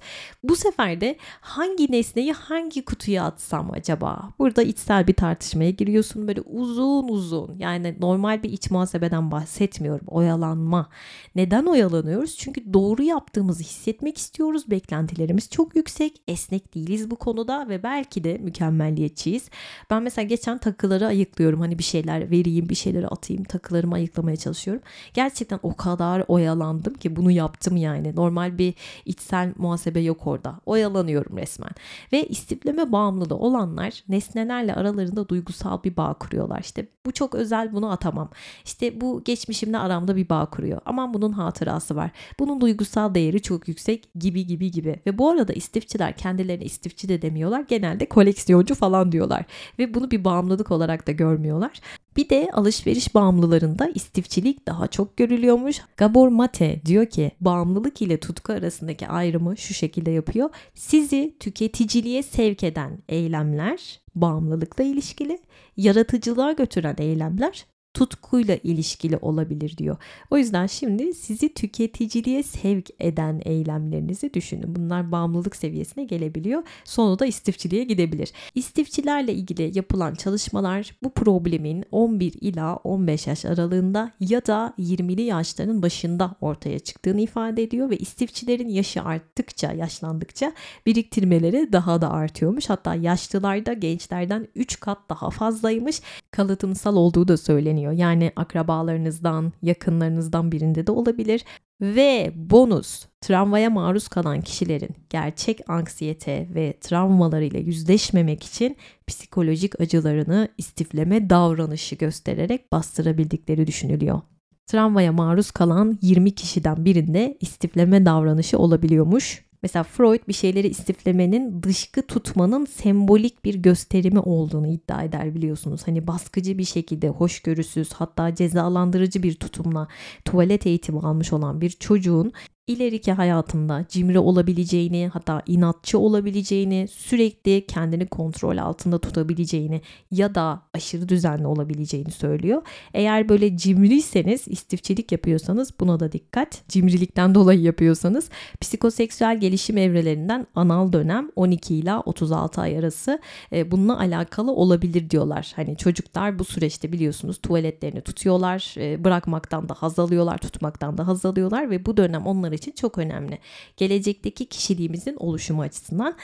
Bu 0.44 0.56
sefer 0.56 1.02
de 1.02 1.18
hangi 1.42 1.92
nesneyi 1.92 2.34
hangi 2.34 2.86
kutuya 2.86 3.24
atsam 3.24 3.72
acaba? 3.72 4.30
Burada 4.40 4.63
içsel 4.63 5.08
bir 5.08 5.13
tartışmaya 5.13 5.72
giriyorsun 5.72 6.28
böyle 6.28 6.42
uzun 6.42 7.08
uzun. 7.08 7.56
Yani 7.60 7.96
normal 8.00 8.44
bir 8.44 8.50
iç 8.50 8.72
muhasebeden 8.72 9.32
bahsetmiyorum. 9.32 10.08
Oyalanma. 10.08 10.90
Neden 11.36 11.66
oyalanıyoruz? 11.66 12.38
Çünkü 12.38 12.74
doğru 12.74 13.04
yaptığımızı 13.04 13.63
hissetmek 13.63 14.18
istiyoruz. 14.18 14.72
Beklentilerimiz 14.72 15.50
çok 15.50 15.76
yüksek. 15.76 16.22
Esnek 16.28 16.76
değiliz 16.76 17.12
bu 17.12 17.16
konuda 17.16 17.70
ve 17.70 17.84
belki 17.84 18.24
de 18.24 18.38
mükemmelliyetçiyiz. 18.38 19.50
Ben 19.90 20.04
mesela 20.04 20.26
geçen 20.26 20.58
takıları 20.58 21.08
ayıklıyorum. 21.08 21.60
Hani 21.60 21.80
bir 21.80 21.84
şeyler 21.84 22.16
şeyler 22.17 22.32
vereyim, 22.32 22.69
bir 22.69 22.75
şeyleri 22.75 23.08
atayım, 23.08 23.43
takılarımı 23.43 23.95
ayıklamaya 23.95 24.38
çalışıyorum. 24.38 24.82
Gerçekten 25.13 25.60
o 25.63 25.75
kadar 25.75 26.23
oyalandım 26.27 26.93
ki 26.93 27.15
bunu 27.15 27.32
yaptım 27.32 27.77
yani. 27.77 28.15
Normal 28.15 28.58
bir 28.58 28.73
içsel 29.06 29.53
muhasebe 29.58 29.99
yok 29.99 30.27
orada. 30.27 30.60
Oyalanıyorum 30.65 31.38
resmen. 31.38 31.71
Ve 32.12 32.27
istifleme 32.27 32.91
bağımlılığı 32.91 33.36
olanlar 33.36 34.03
nesnelerle 34.10 34.73
aralarında 34.73 35.30
duygusal 35.30 35.84
bir 35.84 35.97
bağ 35.97 36.13
kuruyorlar. 36.13 36.60
İşte 36.60 36.88
bu 37.06 37.12
çok 37.12 37.36
özel 37.36 37.73
bunu 37.73 37.91
atamam. 37.91 38.30
İşte 38.65 39.01
bu 39.01 39.21
geçmişimle 39.25 39.77
aramda 39.77 40.15
bir 40.15 40.30
bağ 40.30 40.45
kuruyor. 40.45 40.82
Aman 40.86 41.13
bunun 41.13 41.32
hatırası 41.32 41.95
var. 41.95 42.12
Bunun 42.39 42.62
duygusal 42.62 43.13
değeri 43.15 43.41
çok 43.41 43.67
yüksek 43.67 44.10
gibi 44.15 44.45
gibi 44.45 44.71
gibi. 44.71 44.99
Ve 45.06 45.17
bu 45.17 45.30
arada 45.30 45.53
istifçiler 45.53 46.17
kendilerine 46.17 46.65
istifçi 46.65 47.10
de 47.10 47.21
demiyorlar. 47.21 47.65
Genelde 47.67 48.06
koleksiyoncu 48.06 48.75
falan 48.75 49.12
diyorlar. 49.12 49.45
Ve 49.80 49.93
bunu 49.93 50.12
bir 50.12 50.23
bağımlılık 50.23 50.71
olarak 50.71 51.08
da 51.08 51.12
görmüyorlar. 51.12 51.82
Bir 52.17 52.30
de 52.30 52.49
alışveriş 52.53 53.15
bağımlılarında 53.15 53.91
istifçilik 53.95 54.67
daha 54.67 54.88
çok 54.88 55.17
görülüyormuş. 55.17 55.82
Gabor 55.97 56.27
Mate 56.27 56.82
diyor 56.86 57.06
ki 57.06 57.32
bağımlılık 57.41 58.01
ile 58.01 58.19
tutku 58.19 58.53
arasındaki 58.53 59.08
ayrımı 59.08 59.58
şu 59.58 59.73
şekilde 59.73 60.12
yapıyor. 60.12 60.49
Sizi 60.73 61.36
tüketiciliğe 61.39 62.23
sevk 62.23 62.63
eden 62.63 62.99
eylemler 63.10 64.01
bağımlılıkla 64.15 64.84
ilişkili, 64.84 65.39
yaratıcılığa 65.77 66.51
götüren 66.51 66.95
eylemler 66.97 67.65
tutkuyla 67.97 68.57
ilişkili 68.63 69.17
olabilir 69.17 69.77
diyor. 69.77 69.97
O 70.31 70.38
yüzden 70.38 70.67
şimdi 70.67 71.13
sizi 71.13 71.53
tüketiciliğe 71.53 72.43
sevk 72.43 72.89
eden 72.99 73.41
eylemlerinizi 73.45 74.33
düşünün. 74.33 74.75
Bunlar 74.75 75.12
bağımlılık 75.12 75.55
seviyesine 75.55 76.03
gelebiliyor. 76.03 76.63
Sonu 76.86 77.19
da 77.19 77.25
istifçiliğe 77.25 77.83
gidebilir. 77.83 78.31
İstifçilerle 78.55 79.33
ilgili 79.33 79.77
yapılan 79.77 80.13
çalışmalar 80.15 80.95
bu 81.03 81.10
problemin 81.10 81.83
11 81.91 82.33
ila 82.41 82.75
15 82.75 83.27
yaş 83.27 83.45
aralığında 83.45 84.12
ya 84.19 84.45
da 84.45 84.73
20'li 84.79 85.21
yaşların 85.21 85.81
başında 85.81 86.36
ortaya 86.41 86.79
çıktığını 86.79 87.21
ifade 87.21 87.63
ediyor 87.63 87.89
ve 87.89 87.97
istifçilerin 87.97 88.69
yaşı 88.69 89.01
arttıkça, 89.01 89.71
yaşlandıkça 89.71 90.53
biriktirmeleri 90.86 91.73
daha 91.73 92.01
da 92.01 92.12
artıyormuş. 92.12 92.69
Hatta 92.69 92.95
yaşlılarda 92.95 93.73
gençlerden 93.73 94.47
3 94.55 94.79
kat 94.79 94.97
daha 95.10 95.29
fazlaymış. 95.29 96.01
Kalıtımsal 96.31 96.95
olduğu 96.95 97.27
da 97.27 97.38
söyleniyor 97.38 97.87
söyleniyor. 97.88 98.10
Yani 98.10 98.32
akrabalarınızdan, 98.36 99.54
yakınlarınızdan 99.62 100.52
birinde 100.52 100.88
de 100.88 100.91
olabilir. 100.91 101.43
Ve 101.82 102.32
bonus 102.36 103.06
travmaya 103.21 103.69
maruz 103.69 104.08
kalan 104.08 104.41
kişilerin 104.41 104.89
gerçek 105.10 105.69
anksiyete 105.69 106.47
ve 106.56 106.73
travmalarıyla 106.82 107.60
yüzleşmemek 107.60 108.43
için 108.43 108.78
psikolojik 109.08 109.82
acılarını 109.82 110.47
istifleme 110.58 111.30
davranışı 111.30 111.95
göstererek 111.95 112.71
bastırabildikleri 112.71 113.67
düşünülüyor. 113.67 114.21
Travmaya 114.65 115.12
maruz 115.12 115.52
kalan 115.52 115.97
20 116.02 116.32
kişiden 116.32 116.86
birinde 116.86 117.38
istifleme 117.41 118.06
davranışı 118.06 118.58
olabiliyormuş. 118.58 119.46
Mesela 119.63 119.84
Freud 119.84 120.28
bir 120.28 120.34
şeyleri 120.34 120.67
istiflemenin 120.67 121.63
dışkı 121.63 122.02
tutmanın 122.08 122.65
sembolik 122.65 123.46
bir 123.46 123.56
gösterimi 123.56 124.20
olduğunu 124.20 124.67
iddia 124.67 125.04
eder 125.04 125.36
biliyorsunuz. 125.36 125.82
Hani 125.86 126.08
baskıcı 126.08 126.58
bir 126.58 126.65
şekilde 126.65 127.10
hoşgörüsüz 127.10 127.93
hatta 127.93 128.36
cezalandırıcı 128.36 129.24
bir 129.24 129.36
tutumla 129.36 129.88
tuvalet 130.26 130.65
eğitimi 130.65 131.00
almış 131.00 131.34
olan 131.34 131.62
bir 131.62 131.70
çocuğun 131.70 132.34
ileriki 132.67 133.12
hayatında 133.12 133.86
cimri 133.89 134.19
olabileceğini 134.19 135.10
hatta 135.13 135.41
inatçı 135.47 135.99
olabileceğini 135.99 136.88
sürekli 136.91 137.65
kendini 137.67 138.08
kontrol 138.08 138.58
altında 138.58 138.99
tutabileceğini 138.99 139.82
ya 140.12 140.36
da 140.36 140.62
aşırı 140.73 141.10
düzenli 141.10 141.47
olabileceğini 141.47 142.12
söylüyor. 142.12 142.62
Eğer 142.93 143.30
böyle 143.30 143.58
cimriyseniz 143.58 144.47
istifçilik 144.47 145.12
yapıyorsanız 145.12 145.80
buna 145.80 145.99
da 145.99 146.12
dikkat. 146.12 146.67
Cimrilikten 146.67 147.36
dolayı 147.36 147.62
yapıyorsanız 147.62 148.30
psikoseksüel 148.62 149.39
gelişim 149.39 149.77
evrelerinden 149.77 150.47
anal 150.56 150.91
dönem 150.91 151.30
12 151.36 151.75
ila 151.75 152.01
36 152.01 152.62
ay 152.62 152.77
arası 152.77 153.19
e, 153.51 153.71
bununla 153.71 153.99
alakalı 153.99 154.51
olabilir 154.51 155.10
diyorlar. 155.10 155.53
Hani 155.56 155.77
çocuklar 155.77 156.39
bu 156.39 156.43
süreçte 156.43 156.91
biliyorsunuz 156.91 157.38
tuvaletlerini 157.41 158.01
tutuyorlar, 158.01 158.75
e, 158.77 159.03
bırakmaktan 159.03 159.69
da 159.69 159.73
haz 159.73 159.99
alıyorlar, 159.99 160.38
tutmaktan 160.38 160.97
da 160.97 161.08
haz 161.08 161.25
alıyorlar 161.25 161.69
ve 161.69 161.86
bu 161.86 161.97
dönem 161.97 162.25
onları 162.27 162.57
için 162.58 162.72
çok 162.72 162.98
önemli. 162.98 163.39
Gelecekteki 163.78 164.46
kişiliğimizin 164.46 165.15
oluşumu 165.15 165.62
açısından 165.62 166.15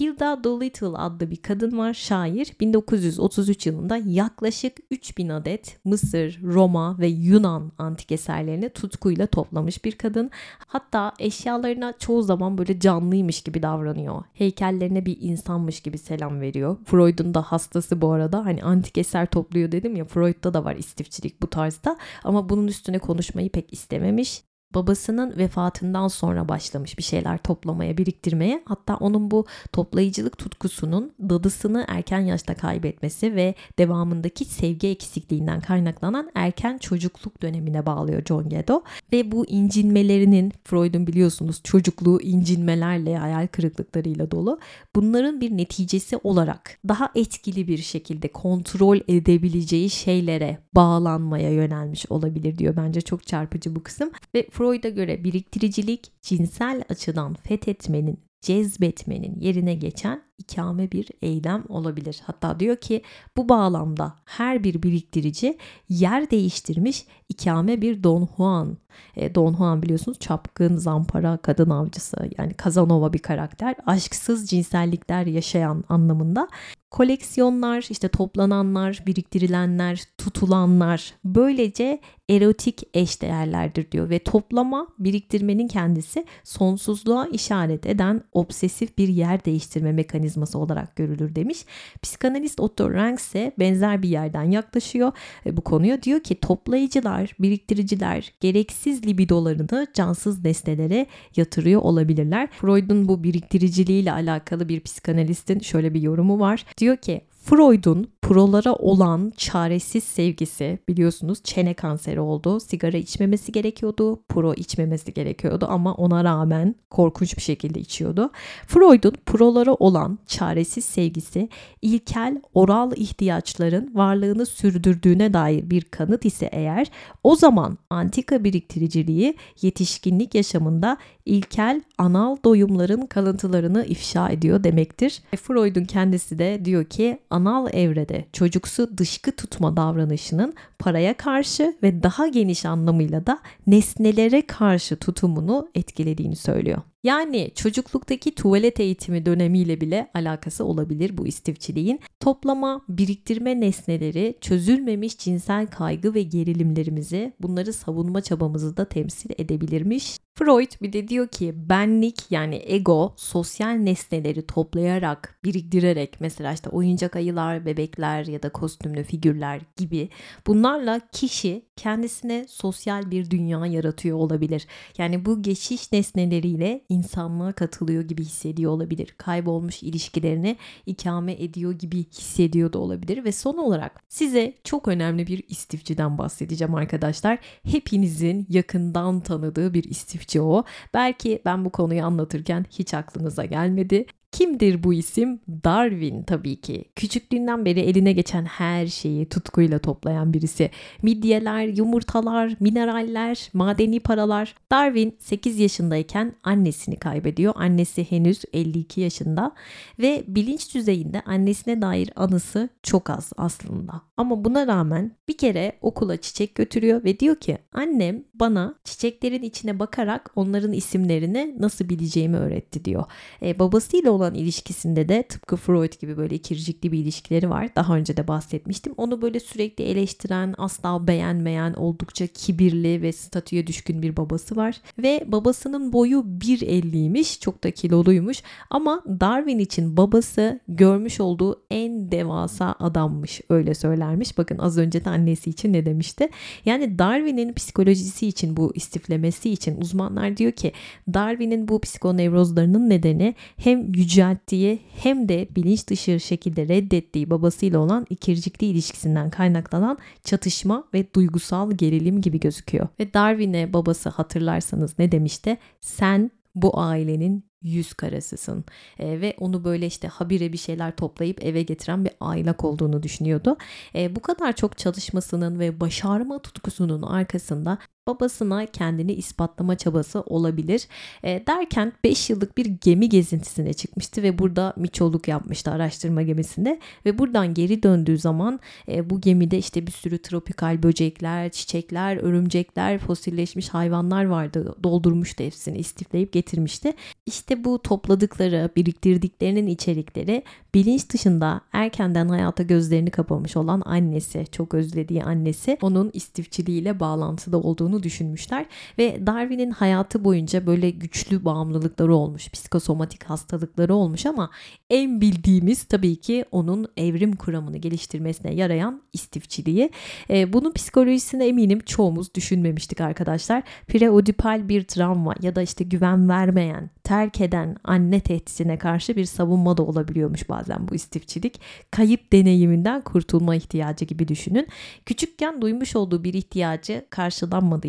Hilda 0.00 0.44
Doolittle 0.44 0.86
adlı 0.86 1.30
bir 1.30 1.36
kadın 1.36 1.78
var, 1.78 1.94
şair. 1.94 2.52
1933 2.60 3.66
yılında 3.66 3.96
yaklaşık 3.96 4.76
3000 4.90 5.28
adet 5.28 5.80
Mısır, 5.84 6.40
Roma 6.42 6.98
ve 6.98 7.06
Yunan 7.06 7.72
antik 7.78 8.12
eserlerini 8.12 8.68
tutkuyla 8.68 9.26
toplamış 9.26 9.84
bir 9.84 9.92
kadın. 9.92 10.30
Hatta 10.58 11.12
eşyalarına 11.18 11.98
çoğu 11.98 12.22
zaman 12.22 12.58
böyle 12.58 12.80
canlıymış 12.80 13.42
gibi 13.42 13.62
davranıyor. 13.62 14.22
Heykellerine 14.32 15.06
bir 15.06 15.16
insanmış 15.20 15.80
gibi 15.80 15.98
selam 15.98 16.40
veriyor. 16.40 16.76
Freud'un 16.84 17.34
da 17.34 17.42
hastası 17.42 18.00
bu 18.00 18.12
arada. 18.12 18.44
Hani 18.44 18.62
antik 18.62 18.98
eser 18.98 19.26
topluyor 19.26 19.72
dedim 19.72 19.96
ya 19.96 20.04
Freud'da 20.04 20.54
da 20.54 20.64
var 20.64 20.76
istifçilik 20.76 21.42
bu 21.42 21.50
tarzda. 21.50 21.96
Ama 22.24 22.48
bunun 22.48 22.66
üstüne 22.66 22.98
konuşmayı 22.98 23.50
pek 23.50 23.72
istememiş 23.72 24.49
babasının 24.74 25.36
vefatından 25.36 26.08
sonra 26.08 26.48
başlamış 26.48 26.98
bir 26.98 27.02
şeyler 27.02 27.38
toplamaya, 27.38 27.98
biriktirmeye. 27.98 28.62
Hatta 28.64 28.96
onun 28.96 29.30
bu 29.30 29.46
toplayıcılık 29.72 30.38
tutkusunun 30.38 31.12
dadısını 31.20 31.84
erken 31.88 32.20
yaşta 32.20 32.54
kaybetmesi 32.54 33.34
ve 33.34 33.54
devamındaki 33.78 34.44
sevgi 34.44 34.88
eksikliğinden 34.88 35.60
kaynaklanan 35.60 36.30
erken 36.34 36.78
çocukluk 36.78 37.42
dönemine 37.42 37.86
bağlıyor 37.86 38.22
John 38.24 38.48
Gedo. 38.48 38.82
Ve 39.12 39.32
bu 39.32 39.46
incinmelerinin 39.46 40.52
Freud'un 40.64 41.06
biliyorsunuz 41.06 41.60
çocukluğu 41.64 42.20
incinmelerle, 42.20 43.16
hayal 43.16 43.46
kırıklıklarıyla 43.46 44.30
dolu. 44.30 44.58
Bunların 44.96 45.40
bir 45.40 45.56
neticesi 45.56 46.16
olarak 46.16 46.78
daha 46.88 47.10
etkili 47.14 47.68
bir 47.68 47.78
şekilde 47.78 48.28
kontrol 48.28 48.98
edebileceği 49.08 49.90
şeylere 49.90 50.58
bağlanmaya 50.74 51.50
yönelmiş 51.50 52.06
olabilir 52.10 52.58
diyor. 52.58 52.76
Bence 52.76 53.00
çok 53.00 53.26
çarpıcı 53.26 53.76
bu 53.76 53.82
kısım. 53.82 54.10
Ve 54.34 54.46
Freud'a 54.60 54.88
göre 54.88 55.24
biriktiricilik 55.24 56.12
cinsel 56.22 56.84
açıdan 56.88 57.34
fethetmenin, 57.34 58.20
cezbetmenin 58.40 59.40
yerine 59.40 59.74
geçen 59.74 60.22
ikame 60.38 60.92
bir 60.92 61.08
eylem 61.22 61.64
olabilir. 61.68 62.20
Hatta 62.24 62.60
diyor 62.60 62.76
ki 62.76 63.02
bu 63.36 63.48
bağlamda 63.48 64.14
her 64.24 64.64
bir 64.64 64.82
biriktirici 64.82 65.58
yer 65.88 66.30
değiştirmiş 66.30 67.04
ikame 67.28 67.82
bir 67.82 68.02
Don 68.02 68.28
Juan. 68.36 68.76
E, 69.16 69.34
Don 69.34 69.56
Juan 69.56 69.82
biliyorsunuz 69.82 70.18
çapkın, 70.18 70.76
zampara, 70.76 71.36
kadın 71.36 71.70
avcısı 71.70 72.30
yani 72.38 72.54
Kazanova 72.54 73.12
bir 73.12 73.18
karakter. 73.18 73.74
Aşksız 73.86 74.50
cinsellikler 74.50 75.26
yaşayan 75.26 75.84
anlamında 75.88 76.48
koleksiyonlar, 76.90 77.86
işte 77.90 78.08
toplananlar, 78.08 79.02
biriktirilenler, 79.06 80.02
tutulanlar 80.18 81.14
böylece 81.24 82.00
erotik 82.30 82.82
eşdeğerlerdir 82.94 83.90
diyor 83.90 84.10
ve 84.10 84.18
toplama, 84.18 84.86
biriktirmenin 84.98 85.68
kendisi 85.68 86.24
sonsuzluğa 86.44 87.26
işaret 87.26 87.86
eden 87.86 88.22
obsesif 88.32 88.98
bir 88.98 89.08
yer 89.08 89.44
değiştirme 89.44 89.92
mekanizması 89.92 90.58
olarak 90.58 90.96
görülür 90.96 91.34
demiş. 91.34 91.64
Psikanalist 92.02 92.60
Otto 92.60 92.92
Rank 92.92 93.18
ise 93.18 93.52
benzer 93.58 94.02
bir 94.02 94.08
yerden 94.08 94.50
yaklaşıyor 94.50 95.12
bu 95.46 95.60
konuya. 95.60 96.02
Diyor 96.02 96.20
ki 96.20 96.40
toplayıcılar, 96.40 97.36
biriktiriciler 97.38 98.32
gereksiz 98.40 99.06
libidolarını 99.06 99.86
cansız 99.94 100.44
nesnelere 100.44 101.06
yatırıyor 101.36 101.82
olabilirler. 101.82 102.48
Freud'un 102.50 103.08
bu 103.08 103.22
biriktiriciliğiyle 103.22 104.12
alakalı 104.12 104.68
bir 104.68 104.80
psikanalistin 104.80 105.60
şöyle 105.60 105.94
bir 105.94 106.00
yorumu 106.02 106.40
var. 106.40 106.64
Diyor 106.80 106.96
ki 106.96 107.20
Freud'un 107.40 108.10
prolara 108.22 108.72
olan 108.72 109.32
çaresiz 109.36 110.04
sevgisi 110.04 110.78
biliyorsunuz 110.88 111.42
çene 111.44 111.74
kanseri 111.74 112.20
oldu. 112.20 112.60
Sigara 112.60 112.96
içmemesi 112.96 113.52
gerekiyordu. 113.52 114.22
Pro 114.28 114.54
içmemesi 114.54 115.14
gerekiyordu 115.14 115.66
ama 115.68 115.94
ona 115.94 116.24
rağmen 116.24 116.74
korkunç 116.90 117.36
bir 117.36 117.42
şekilde 117.42 117.80
içiyordu. 117.80 118.30
Freud'un 118.66 119.14
prolara 119.26 119.74
olan 119.74 120.18
çaresiz 120.26 120.84
sevgisi 120.84 121.48
ilkel 121.82 122.42
oral 122.54 122.92
ihtiyaçların 122.96 123.90
varlığını 123.94 124.46
sürdürdüğüne 124.46 125.32
dair 125.32 125.70
bir 125.70 125.82
kanıt 125.82 126.24
ise 126.24 126.48
eğer 126.52 126.90
o 127.24 127.36
zaman 127.36 127.78
antika 127.90 128.44
biriktiriciliği 128.44 129.34
yetişkinlik 129.62 130.34
yaşamında 130.34 130.96
ilkel 131.24 131.82
anal 131.98 132.36
doyumların 132.44 133.06
kalıntılarını 133.06 133.84
ifşa 133.84 134.28
ediyor 134.28 134.64
demektir. 134.64 135.22
Freud'un 135.36 135.84
kendisi 135.84 136.38
de 136.38 136.64
diyor 136.64 136.84
ki 136.84 137.18
anal 137.30 137.68
evrede 137.72 138.26
çocuksu 138.32 138.98
dışkı 138.98 139.32
tutma 139.32 139.76
davranışının 139.76 140.54
paraya 140.78 141.16
karşı 141.16 141.76
ve 141.82 142.02
daha 142.02 142.28
geniş 142.28 142.66
anlamıyla 142.66 143.26
da 143.26 143.38
nesnelere 143.66 144.46
karşı 144.46 144.96
tutumunu 144.96 145.68
etkilediğini 145.74 146.36
söylüyor. 146.36 146.82
Yani 147.04 147.50
çocukluktaki 147.54 148.34
tuvalet 148.34 148.80
eğitimi 148.80 149.26
dönemiyle 149.26 149.80
bile 149.80 150.10
alakası 150.14 150.64
olabilir 150.64 151.18
bu 151.18 151.26
istifçiliğin. 151.26 152.00
Toplama, 152.20 152.84
biriktirme 152.88 153.60
nesneleri, 153.60 154.38
çözülmemiş 154.40 155.18
cinsel 155.18 155.66
kaygı 155.66 156.14
ve 156.14 156.22
gerilimlerimizi, 156.22 157.32
bunları 157.40 157.72
savunma 157.72 158.20
çabamızı 158.20 158.76
da 158.76 158.84
temsil 158.84 159.30
edebilirmiş. 159.38 160.18
Freud 160.34 160.70
bir 160.82 160.92
de 160.92 161.08
diyor 161.08 161.28
ki 161.28 161.54
benlik 161.68 162.30
yani 162.30 162.62
ego 162.64 163.14
sosyal 163.16 163.70
nesneleri 163.70 164.46
toplayarak, 164.46 165.38
biriktirerek 165.44 166.20
mesela 166.20 166.52
işte 166.52 166.70
oyuncak 166.70 167.16
ayılar, 167.16 167.66
bebekler 167.66 168.26
ya 168.26 168.42
da 168.42 168.48
kostümlü 168.48 169.04
figürler 169.04 169.60
gibi 169.76 170.08
bunlarla 170.46 171.00
kişi 171.12 171.62
kendisine 171.76 172.46
sosyal 172.48 173.10
bir 173.10 173.30
dünya 173.30 173.66
yaratıyor 173.66 174.18
olabilir. 174.18 174.66
Yani 174.98 175.24
bu 175.24 175.42
geçiş 175.42 175.92
nesneleriyle 175.92 176.84
insanlığa 176.90 177.52
katılıyor 177.52 178.02
gibi 178.02 178.24
hissediyor 178.24 178.72
olabilir. 178.72 179.14
Kaybolmuş 179.18 179.82
ilişkilerini 179.82 180.56
ikame 180.86 181.32
ediyor 181.32 181.72
gibi 181.72 182.04
hissediyor 182.04 182.72
da 182.72 182.78
olabilir 182.78 183.24
ve 183.24 183.32
son 183.32 183.56
olarak 183.56 184.02
size 184.08 184.54
çok 184.64 184.88
önemli 184.88 185.26
bir 185.26 185.44
istifçiden 185.48 186.18
bahsedeceğim 186.18 186.74
arkadaşlar. 186.74 187.38
Hepinizin 187.62 188.46
yakından 188.48 189.20
tanıdığı 189.20 189.74
bir 189.74 189.84
istifçi 189.84 190.40
o. 190.40 190.64
Belki 190.94 191.42
ben 191.44 191.64
bu 191.64 191.70
konuyu 191.70 192.04
anlatırken 192.04 192.66
hiç 192.70 192.94
aklınıza 192.94 193.44
gelmedi. 193.44 194.06
Kimdir 194.32 194.82
bu 194.82 194.94
isim? 194.94 195.40
Darwin 195.64 196.22
tabii 196.22 196.60
ki. 196.60 196.84
Küçüklüğünden 196.96 197.64
beri 197.64 197.80
eline 197.80 198.12
geçen 198.12 198.44
her 198.44 198.86
şeyi 198.86 199.28
tutkuyla 199.28 199.78
toplayan 199.78 200.32
birisi. 200.32 200.70
Midyeler, 201.02 201.66
yumurtalar, 201.66 202.56
mineraller, 202.60 203.50
madeni 203.52 204.00
paralar. 204.00 204.54
Darwin 204.72 205.16
8 205.18 205.58
yaşındayken 205.58 206.34
annesini 206.44 206.96
kaybediyor. 206.96 207.54
Annesi 207.56 208.10
henüz 208.10 208.42
52 208.52 209.00
yaşında 209.00 209.52
ve 209.98 210.24
bilinç 210.28 210.74
düzeyinde 210.74 211.20
annesine 211.20 211.82
dair 211.82 212.10
anısı 212.16 212.68
çok 212.82 213.10
az 213.10 213.32
aslında. 213.36 214.02
Ama 214.16 214.44
buna 214.44 214.66
rağmen 214.66 215.16
bir 215.28 215.36
kere 215.36 215.72
okula 215.82 216.16
çiçek 216.16 216.54
götürüyor 216.54 217.04
ve 217.04 217.20
diyor 217.20 217.36
ki 217.36 217.58
annem 217.72 218.24
bana 218.34 218.74
çiçeklerin 218.84 219.42
içine 219.42 219.78
bakarak 219.78 220.30
onların 220.36 220.72
isimlerini 220.72 221.54
nasıl 221.58 221.88
bileceğimi 221.88 222.36
öğretti 222.36 222.84
diyor. 222.84 223.04
E, 223.42 223.58
babasıyla 223.58 224.10
olan 224.20 224.34
ilişkisinde 224.34 225.08
de 225.08 225.22
tıpkı 225.22 225.56
Freud 225.56 225.92
gibi 226.00 226.16
böyle 226.16 226.34
ikircikli 226.34 226.92
bir 226.92 226.98
ilişkileri 226.98 227.50
var. 227.50 227.68
Daha 227.76 227.96
önce 227.96 228.16
de 228.16 228.28
bahsetmiştim. 228.28 228.94
Onu 228.96 229.22
böyle 229.22 229.40
sürekli 229.40 229.84
eleştiren, 229.84 230.54
asla 230.58 231.06
beğenmeyen, 231.06 231.74
oldukça 231.74 232.26
kibirli 232.26 233.02
ve 233.02 233.12
statüye 233.12 233.66
düşkün 233.66 234.02
bir 234.02 234.16
babası 234.16 234.56
var. 234.56 234.80
Ve 234.98 235.24
babasının 235.26 235.92
boyu 235.92 236.18
1.50'ymiş. 236.18 237.40
Çok 237.40 237.64
da 237.64 237.70
kiloluymuş. 237.70 238.42
Ama 238.70 239.04
Darwin 239.20 239.58
için 239.58 239.96
babası 239.96 240.60
görmüş 240.68 241.20
olduğu 241.20 241.62
en 241.70 242.12
devasa 242.12 242.74
adammış. 242.78 243.40
Öyle 243.50 243.74
söylermiş. 243.74 244.38
Bakın 244.38 244.58
az 244.58 244.78
önce 244.78 245.04
de 245.04 245.10
annesi 245.10 245.50
için 245.50 245.72
ne 245.72 245.86
demişti? 245.86 246.28
Yani 246.64 246.98
Darwin'in 246.98 247.52
psikolojisi 247.52 248.26
için 248.26 248.56
bu 248.56 248.72
istiflemesi 248.74 249.50
için 249.50 249.80
uzmanlar 249.80 250.36
diyor 250.36 250.52
ki 250.52 250.72
Darwin'in 251.14 251.68
bu 251.68 251.80
psikonevrozlarının 251.80 252.90
nedeni 252.90 253.34
hem 253.56 253.92
yücelttiği 254.10 254.80
hem 255.02 255.28
de 255.28 255.48
bilinç 255.56 255.88
dışı 255.88 256.20
şekilde 256.20 256.68
reddettiği 256.68 257.30
babasıyla 257.30 257.78
olan 257.78 258.06
ikircikli 258.10 258.66
ilişkisinden 258.66 259.30
kaynaklanan 259.30 259.98
çatışma 260.24 260.84
ve 260.94 261.14
duygusal 261.14 261.70
gerilim 261.70 262.20
gibi 262.20 262.40
gözüküyor. 262.40 262.88
Ve 263.00 263.14
Darwin'e 263.14 263.72
babası 263.72 264.08
hatırlarsanız 264.08 264.98
ne 264.98 265.12
demişti? 265.12 265.58
Sen 265.80 266.30
bu 266.54 266.80
ailenin 266.80 267.50
yüz 267.62 267.94
karasısın 267.94 268.64
e, 268.98 269.20
ve 269.20 269.34
onu 269.38 269.64
böyle 269.64 269.86
işte 269.86 270.08
habire 270.08 270.52
bir 270.52 270.58
şeyler 270.58 270.96
toplayıp 270.96 271.44
eve 271.44 271.62
getiren 271.62 272.04
bir 272.04 272.12
aylak 272.20 272.64
olduğunu 272.64 273.02
düşünüyordu. 273.02 273.56
E, 273.94 274.16
bu 274.16 274.20
kadar 274.20 274.52
çok 274.52 274.78
çalışmasının 274.78 275.58
ve 275.58 275.80
başarma 275.80 276.38
tutkusunun 276.38 277.02
arkasında 277.02 277.78
babasına 278.10 278.66
kendini 278.66 279.12
ispatlama 279.12 279.76
çabası 279.76 280.20
olabilir. 280.20 280.88
E, 281.24 281.46
derken 281.46 281.92
5 282.04 282.30
yıllık 282.30 282.56
bir 282.56 282.66
gemi 282.66 283.08
gezintisine 283.08 283.72
çıkmıştı 283.72 284.22
ve 284.22 284.38
burada 284.38 284.72
miçoluk 284.76 285.28
yapmıştı 285.28 285.70
araştırma 285.70 286.22
gemisinde 286.22 286.80
ve 287.06 287.18
buradan 287.18 287.54
geri 287.54 287.82
döndüğü 287.82 288.18
zaman 288.18 288.60
e, 288.88 289.10
bu 289.10 289.20
gemide 289.20 289.58
işte 289.58 289.86
bir 289.86 289.92
sürü 289.92 290.18
tropikal 290.18 290.82
böcekler, 290.82 291.50
çiçekler, 291.50 292.16
örümcekler, 292.16 292.98
fosilleşmiş 292.98 293.68
hayvanlar 293.68 294.24
vardı. 294.24 294.74
Doldurmuştu 294.82 295.44
hepsini 295.44 295.78
istifleyip 295.78 296.32
getirmişti. 296.32 296.92
İşte 297.26 297.64
bu 297.64 297.82
topladıkları, 297.82 298.70
biriktirdiklerinin 298.76 299.66
içerikleri 299.66 300.42
bilinç 300.74 301.10
dışında 301.10 301.60
erkenden 301.72 302.28
hayata 302.28 302.62
gözlerini 302.62 303.10
kapamış 303.10 303.56
olan 303.56 303.82
annesi, 303.84 304.46
çok 304.52 304.74
özlediği 304.74 305.24
annesi 305.24 305.78
onun 305.82 306.10
istifçiliğiyle 306.12 307.00
bağlantıda 307.00 307.58
olduğunu 307.58 307.99
düşünmüşler 308.02 308.66
ve 308.98 309.26
Darwin'in 309.26 309.70
hayatı 309.70 310.24
boyunca 310.24 310.66
böyle 310.66 310.90
güçlü 310.90 311.44
bağımlılıkları 311.44 312.14
olmuş, 312.14 312.50
psikosomatik 312.50 313.24
hastalıkları 313.24 313.94
olmuş 313.94 314.26
ama 314.26 314.50
en 314.90 315.20
bildiğimiz 315.20 315.84
tabii 315.84 316.16
ki 316.16 316.44
onun 316.50 316.86
evrim 316.96 317.36
kuramını 317.36 317.76
geliştirmesine 317.76 318.54
yarayan 318.54 319.02
istifçiliği. 319.12 319.90
E, 320.30 320.52
bunun 320.52 320.72
psikolojisine 320.72 321.46
eminim 321.46 321.80
çoğumuz 321.80 322.34
düşünmemiştik 322.34 323.00
arkadaşlar. 323.00 323.62
Preodipal 323.88 324.68
bir 324.68 324.82
travma 324.82 325.34
ya 325.42 325.56
da 325.56 325.62
işte 325.62 325.84
güven 325.84 326.28
vermeyen, 326.28 326.90
terk 327.04 327.40
eden 327.40 327.76
anne 327.84 328.20
tehditine 328.20 328.78
karşı 328.78 329.16
bir 329.16 329.24
savunma 329.24 329.76
da 329.76 329.82
olabiliyormuş 329.82 330.48
bazen 330.48 330.88
bu 330.88 330.94
istifçilik. 330.94 331.60
Kayıp 331.90 332.32
deneyiminden 332.32 333.00
kurtulma 333.00 333.54
ihtiyacı 333.54 334.04
gibi 334.04 334.28
düşünün. 334.28 334.68
Küçükken 335.06 335.62
duymuş 335.62 335.96
olduğu 335.96 336.24
bir 336.24 336.34
ihtiyacı 336.34 337.06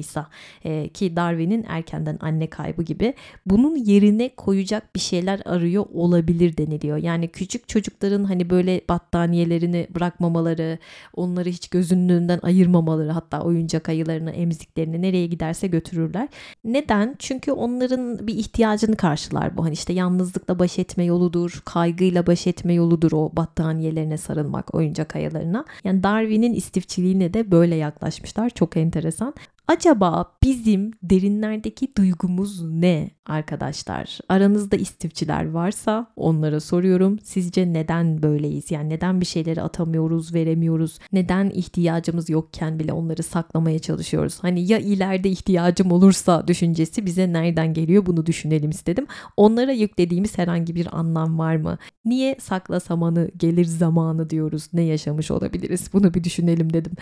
karşılanmadıysa 0.02 0.28
e, 0.66 0.90
ki 0.90 1.16
Darwin'in 1.16 1.66
erkenden 1.68 2.18
anne 2.22 2.48
kaybı 2.48 2.84
gibi 2.84 3.14
bunun 3.46 3.76
yerine 3.76 4.30
koyacak 4.36 4.96
bir 4.96 5.00
şeyler 5.00 5.42
arıyor 5.46 5.86
olabilir 5.94 6.58
deniliyor. 6.58 6.98
Yani 6.98 7.28
küçük 7.28 7.68
çocukların 7.68 8.24
hani 8.24 8.50
böyle 8.50 8.82
battaniyelerini 8.90 9.88
bırakmamaları, 9.96 10.78
onları 11.16 11.50
hiç 11.50 11.70
gözünün 11.70 12.40
ayırmamaları 12.44 13.12
hatta 13.12 13.42
oyuncak 13.42 13.90
ayılarını, 13.90 14.32
emziklerini 14.32 15.02
nereye 15.02 15.28
giderse 15.28 15.68
götürürler. 15.68 16.28
Neden? 16.64 17.16
Çünkü 17.20 17.52
onların 17.52 18.28
bir 18.28 18.36
ihtiyacını 18.36 18.96
karşılar 18.96 19.58
bu. 19.58 19.64
Hani 19.64 19.74
işte 19.74 19.94
yalnızlıkla 19.94 20.60
baş 20.60 20.80
etme 20.80 21.04
yoludur, 21.04 21.62
kaygıyla 21.66 22.28
baş 22.28 22.48
etme 22.48 22.74
yoludur 22.74 23.12
o 23.12 23.30
battaniyelerine 23.34 24.18
sarılmak, 24.18 24.76
oyuncak 24.76 25.16
ayılarına. 25.16 25.66
Yani 25.84 26.04
Darwin'in 26.04 26.54
istifçiliğine 26.54 27.34
de 27.34 27.52
böyle 27.52 27.76
yaklaşmışlar. 27.76 28.50
Çok 28.50 28.78
enteresan. 28.78 29.34
Acaba 29.72 30.26
bizim 30.44 30.92
derinlerdeki 31.04 31.96
duygumuz 31.98 32.62
ne 32.62 33.10
arkadaşlar? 33.26 34.20
Aranızda 34.30 34.76
istifçiler 34.76 35.50
varsa 35.50 36.08
onlara 36.16 36.60
soruyorum. 36.60 37.20
Sizce 37.24 37.74
neden 37.74 38.24
böyleyiz? 38.24 38.72
Yani 38.72 38.90
neden 38.90 39.22
bir 39.22 39.26
şeyleri 39.26 39.62
atamıyoruz, 39.62 40.34
veremiyoruz? 40.34 41.00
Neden 41.14 41.50
ihtiyacımız 41.50 42.30
yokken 42.30 42.80
bile 42.80 42.94
onları 42.94 43.24
saklamaya 43.24 43.80
çalışıyoruz? 43.80 44.38
Hani 44.42 44.72
ya 44.72 44.78
ileride 44.78 45.30
ihtiyacım 45.30 45.92
olursa 45.92 46.48
düşüncesi 46.48 47.06
bize 47.06 47.34
nereden 47.34 47.74
geliyor 47.74 48.06
bunu 48.06 48.26
düşünelim 48.26 48.70
istedim. 48.70 49.08
Onlara 49.38 49.72
yüklediğimiz 49.72 50.38
herhangi 50.38 50.76
bir 50.76 50.98
anlam 51.00 51.40
var 51.40 51.56
mı? 51.56 51.78
Niye 52.06 52.36
saklasamanı 52.40 53.32
gelir 53.38 53.66
zamanı 53.66 54.30
diyoruz? 54.30 54.68
Ne 54.74 54.82
yaşamış 54.82 55.32
olabiliriz? 55.32 55.90
Bunu 55.94 56.14
bir 56.14 56.24
düşünelim 56.24 56.74
dedim. 56.74 56.94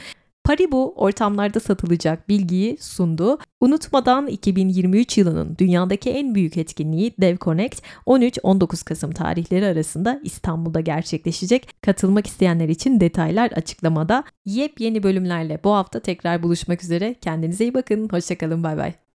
Paribu 0.43 0.93
ortamlarda 0.95 1.59
satılacak 1.59 2.29
bilgiyi 2.29 2.77
sundu. 2.77 3.37
Unutmadan 3.61 4.27
2023 4.27 5.17
yılının 5.17 5.57
dünyadaki 5.57 6.09
en 6.09 6.35
büyük 6.35 6.57
etkinliği 6.57 7.13
Dev 7.21 7.37
Connect 7.37 7.81
13-19 8.07 8.85
Kasım 8.85 9.11
tarihleri 9.11 9.65
arasında 9.65 10.21
İstanbul'da 10.23 10.79
gerçekleşecek. 10.81 11.81
Katılmak 11.81 12.27
isteyenler 12.27 12.69
için 12.69 12.99
detaylar 12.99 13.51
açıklamada. 13.51 14.23
Yepyeni 14.45 15.03
bölümlerle 15.03 15.59
bu 15.63 15.73
hafta 15.73 15.99
tekrar 15.99 16.43
buluşmak 16.43 16.83
üzere. 16.83 17.13
Kendinize 17.13 17.63
iyi 17.63 17.73
bakın. 17.73 18.09
Hoşçakalın. 18.11 18.63
Bay 18.63 18.77
bay. 18.77 19.08